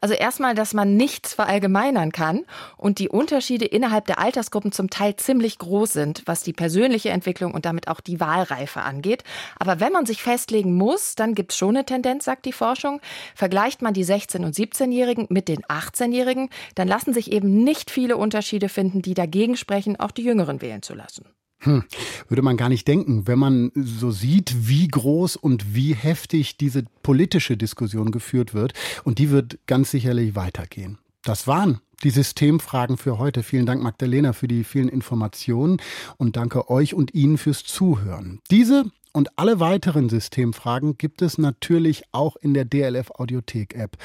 Also 0.00 0.14
erstmal, 0.14 0.54
dass 0.54 0.74
man 0.74 0.96
nichts 0.96 1.34
verallgemeinern 1.34 2.12
kann 2.12 2.44
und 2.76 2.98
die 2.98 3.08
Unterschiede 3.08 3.64
innerhalb 3.64 4.06
der 4.06 4.18
Altersgruppen 4.18 4.72
zum 4.72 4.90
Teil 4.90 5.16
ziemlich 5.16 5.58
groß 5.58 5.92
sind, 5.92 6.22
was 6.26 6.42
die 6.42 6.52
persönliche 6.52 7.10
Entwicklung 7.10 7.52
und 7.54 7.64
damit 7.64 7.88
auch 7.88 8.00
die 8.00 8.20
Wahlreife 8.20 8.82
angeht. 8.82 9.24
Aber 9.58 9.80
wenn 9.80 9.92
man 9.92 10.06
sich 10.06 10.22
festlegen 10.22 10.74
muss, 10.74 11.14
dann 11.14 11.34
gibt 11.34 11.52
es 11.52 11.58
schon 11.58 11.76
eine 11.76 11.84
Tendenz, 11.84 12.24
sagt 12.24 12.46
die 12.46 12.52
Forschung. 12.52 13.00
Vergleicht 13.34 13.82
man 13.82 13.94
die 13.94 14.04
16- 14.04 14.44
und 14.44 14.54
17-Jährigen 14.54 15.26
mit 15.28 15.48
den 15.48 15.62
18-Jährigen, 15.64 16.48
dann 16.74 16.88
lassen 16.88 17.12
sich 17.12 17.32
eben 17.32 17.64
nicht 17.64 17.90
viele 17.90 18.16
Unterschiede 18.16 18.68
finden, 18.68 19.02
die 19.02 19.14
dagegen 19.14 19.56
sprechen, 19.56 19.98
auch 19.98 20.10
die 20.10 20.24
Jüngeren 20.24 20.62
wählen 20.62 20.82
zu 20.82 20.94
lassen. 20.94 21.26
Hm, 21.60 21.84
würde 22.28 22.42
man 22.42 22.56
gar 22.56 22.70
nicht 22.70 22.88
denken, 22.88 23.26
wenn 23.26 23.38
man 23.38 23.70
so 23.74 24.10
sieht, 24.10 24.68
wie 24.68 24.88
groß 24.88 25.36
und 25.36 25.74
wie 25.74 25.94
heftig 25.94 26.56
diese 26.56 26.84
politische 27.02 27.56
Diskussion 27.56 28.12
geführt 28.12 28.54
wird. 28.54 28.72
Und 29.04 29.18
die 29.18 29.30
wird 29.30 29.58
ganz 29.66 29.90
sicherlich 29.90 30.34
weitergehen. 30.34 30.98
Das 31.22 31.46
waren 31.46 31.80
die 32.02 32.10
Systemfragen 32.10 32.96
für 32.96 33.18
heute. 33.18 33.42
Vielen 33.42 33.66
Dank, 33.66 33.82
Magdalena, 33.82 34.32
für 34.32 34.48
die 34.48 34.64
vielen 34.64 34.88
Informationen 34.88 35.76
und 36.16 36.36
danke 36.36 36.70
euch 36.70 36.94
und 36.94 37.14
Ihnen 37.14 37.36
fürs 37.36 37.64
Zuhören. 37.64 38.40
Diese 38.50 38.86
und 39.12 39.38
alle 39.38 39.60
weiteren 39.60 40.08
Systemfragen 40.08 40.96
gibt 40.96 41.20
es 41.20 41.36
natürlich 41.36 42.04
auch 42.12 42.36
in 42.36 42.54
der 42.54 42.64
DLF 42.64 43.10
Audiothek 43.10 43.74
App. 43.74 43.98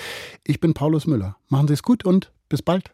Ich 0.44 0.60
bin 0.60 0.74
Paulus 0.74 1.08
Müller. 1.08 1.38
Machen 1.48 1.68
Sie 1.68 1.74
es 1.76 1.84
gut 1.84 2.04
und 2.04 2.32
bis 2.50 2.62
bald. 2.62 2.92